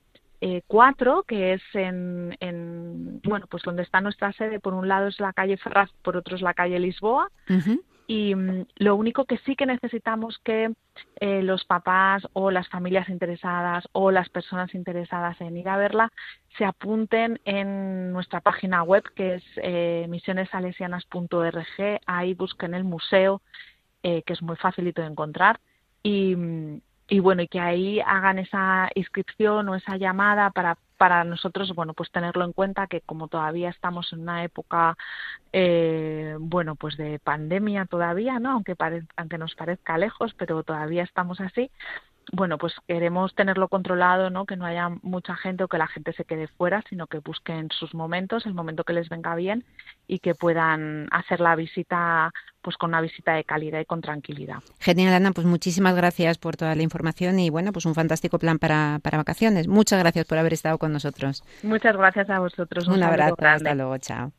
[0.47, 5.07] eh, 4, que es en, en, bueno, pues donde está nuestra sede, por un lado
[5.07, 7.31] es la calle Ferraz, por otro es la calle Lisboa.
[7.49, 7.81] Uh -huh.
[8.05, 10.71] Y um, lo único que sí que necesitamos que
[11.19, 16.11] eh, los papás o las familias interesadas o las personas interesadas en ir a verla
[16.59, 23.41] se apunten en nuestra página web que es eh, misionesalesianas.org, ahí busquen el museo,
[24.03, 25.59] eh, que es muy facilito de encontrar.
[26.03, 26.35] Y,
[27.08, 31.93] y bueno y que ahí hagan esa inscripción o esa llamada para para nosotros bueno
[31.93, 34.97] pues tenerlo en cuenta que como todavía estamos en una época
[35.53, 38.76] eh, bueno pues de pandemia todavía no aunque
[39.18, 41.70] aunque nos parezca lejos pero todavía estamos así
[42.32, 44.45] bueno, pues queremos tenerlo controlado, ¿no?
[44.45, 47.69] Que no haya mucha gente o que la gente se quede fuera, sino que busquen
[47.71, 49.63] sus momentos, el momento que les venga bien
[50.07, 54.57] y que puedan hacer la visita pues con una visita de calidad y con tranquilidad.
[54.80, 58.57] Genial, Ana, pues muchísimas gracias por toda la información y bueno, pues un fantástico plan
[58.57, 59.67] para, para vacaciones.
[59.67, 61.43] Muchas gracias por haber estado con nosotros.
[61.61, 62.88] Muchas gracias a vosotros.
[62.88, 64.32] Un, abrazo, hasta luego, chao.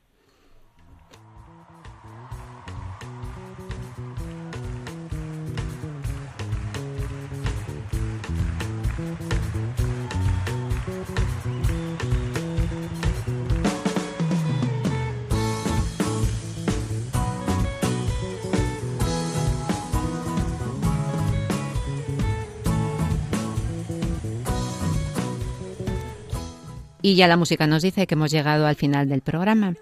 [27.06, 29.76] Y ya la música nos dice que hemos llegado al final del programa.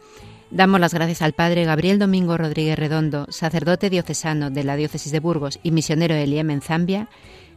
[0.51, 5.21] Damos las gracias al padre Gabriel Domingo Rodríguez Redondo, sacerdote diocesano de la diócesis de
[5.21, 7.09] Burgos y misionero de Liem en Zambia,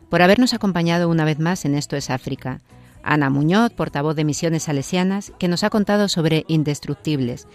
[0.08, 2.62] por habernos acompañado una vez más en Esto es África.
[3.04, 7.50] Ana Muñoz, portavoz de Misiones Salesianas, que nos ha contado sobre Indestructibles,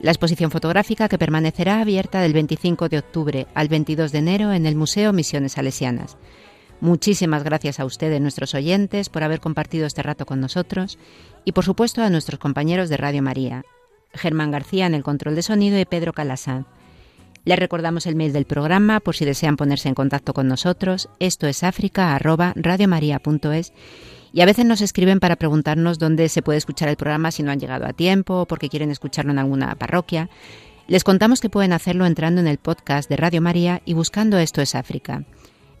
[0.00, 4.64] la exposición fotográfica que permanecerá abierta del 25 de octubre al 22 de enero en
[4.64, 6.16] el Museo Misiones Salesianas.
[6.80, 10.96] Muchísimas gracias a ustedes, nuestros oyentes, por haber compartido este rato con nosotros
[11.44, 13.64] y, por supuesto, a nuestros compañeros de Radio María,
[14.12, 16.66] Germán García en el control de sonido y Pedro Calasán.
[17.44, 21.08] Les recordamos el mail del programa por si desean ponerse en contacto con nosotros.
[21.18, 23.72] Esto es áfrica arroba radiomaria.es
[24.32, 27.50] y a veces nos escriben para preguntarnos dónde se puede escuchar el programa si no
[27.50, 30.28] han llegado a tiempo o porque quieren escucharlo en alguna parroquia.
[30.86, 34.60] Les contamos que pueden hacerlo entrando en el podcast de Radio María y buscando Esto
[34.60, 35.24] es África.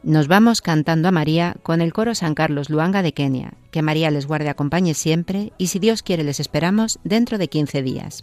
[0.02, 3.54] Nos vamos cantando a María con el coro San Carlos Luanga de Kenia.
[3.72, 7.82] Que María les guarde acompañe siempre y si Dios quiere les esperamos dentro de 15
[7.82, 8.22] días.